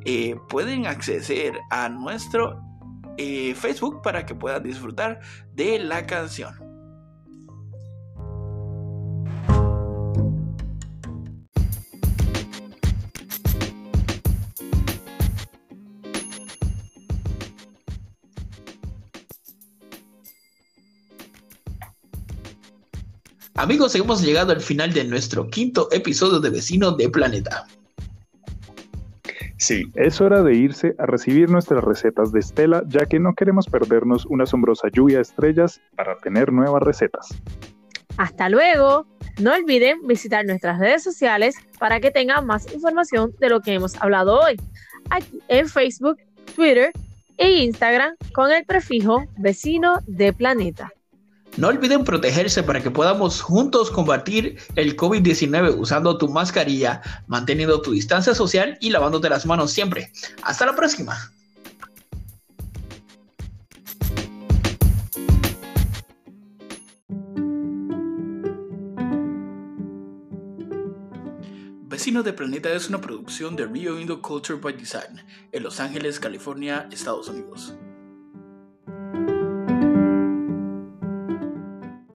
Eh, 0.05 0.37
pueden 0.49 0.87
acceder 0.87 1.59
a 1.71 1.89
nuestro 1.89 2.63
eh, 3.19 3.55
Facebook 3.55 4.01
para 4.03 4.25
que 4.25 4.35
puedan 4.35 4.63
disfrutar 4.63 5.21
de 5.53 5.79
la 5.79 6.07
canción. 6.07 6.62
Amigos, 23.63 23.95
hemos 23.95 24.21
llegado 24.21 24.51
al 24.51 24.61
final 24.61 24.93
de 24.93 25.05
nuestro 25.05 25.49
quinto 25.49 25.87
episodio 25.93 26.41
de 26.41 26.51
Vecino 26.51 26.91
de 26.91 27.09
Planeta. 27.09 27.65
Sí, 29.57 29.85
es 29.95 30.21
hora 30.21 30.43
de 30.43 30.53
irse 30.57 30.97
a 30.99 31.07
recibir 31.07 31.49
nuestras 31.49 31.85
recetas 31.85 32.33
de 32.33 32.41
Estela, 32.41 32.83
ya 32.89 33.07
que 33.07 33.21
no 33.21 33.35
queremos 33.35 33.67
perdernos 33.67 34.27
una 34.27 34.43
asombrosa 34.43 34.89
lluvia 34.93 35.19
de 35.19 35.23
estrellas 35.23 35.81
para 35.95 36.19
tener 36.19 36.53
nuevas 36.53 36.83
recetas. 36.83 37.29
Hasta 38.17 38.49
luego. 38.49 39.07
No 39.41 39.55
olviden 39.55 40.09
visitar 40.09 40.45
nuestras 40.45 40.81
redes 40.81 41.05
sociales 41.05 41.55
para 41.79 42.01
que 42.01 42.11
tengan 42.11 42.45
más 42.45 42.67
información 42.75 43.33
de 43.39 43.49
lo 43.49 43.61
que 43.61 43.75
hemos 43.75 43.95
hablado 44.03 44.41
hoy. 44.41 44.61
Aquí 45.11 45.39
en 45.47 45.69
Facebook, 45.69 46.17
Twitter 46.57 46.91
e 47.37 47.63
Instagram 47.63 48.17
con 48.35 48.51
el 48.51 48.65
prefijo 48.65 49.23
vecino 49.39 50.01
de 50.09 50.33
planeta. 50.33 50.93
No 51.59 51.69
olviden 51.69 52.05
protegerse 52.05 52.63
para 52.63 52.83
que 52.83 52.91
podamos 52.91 53.43
juntos 53.43 53.91
combatir 53.91 54.57
el 54.75 54.97
COVID-19 54.97 55.79
usando 55.79 56.17
tu 56.17 56.29
mascarilla, 56.29 57.03
manteniendo 57.27 57.83
tu 57.83 57.93
distancia 57.93 58.35
social 58.35 58.79
y 58.81 58.89
lavándote 58.89 59.29
las 59.29 59.45
manos 59.45 59.71
siempre. 59.71 60.11
Hasta 60.43 60.65
la 60.65 60.75
próxima. 60.75 61.31
Vecinos 71.83 72.25
de 72.25 72.33
Planeta 72.33 72.73
es 72.73 72.89
una 72.89 73.03
producción 73.03 73.57
de 73.57 73.67
Rio 73.67 74.01
Indo 74.01 74.23
Culture 74.23 74.59
by 74.59 74.73
Design 74.73 75.21
en 75.53 75.63
Los 75.63 75.81
Ángeles, 75.81 76.19
California, 76.19 76.89
Estados 76.91 77.29
Unidos. 77.29 77.75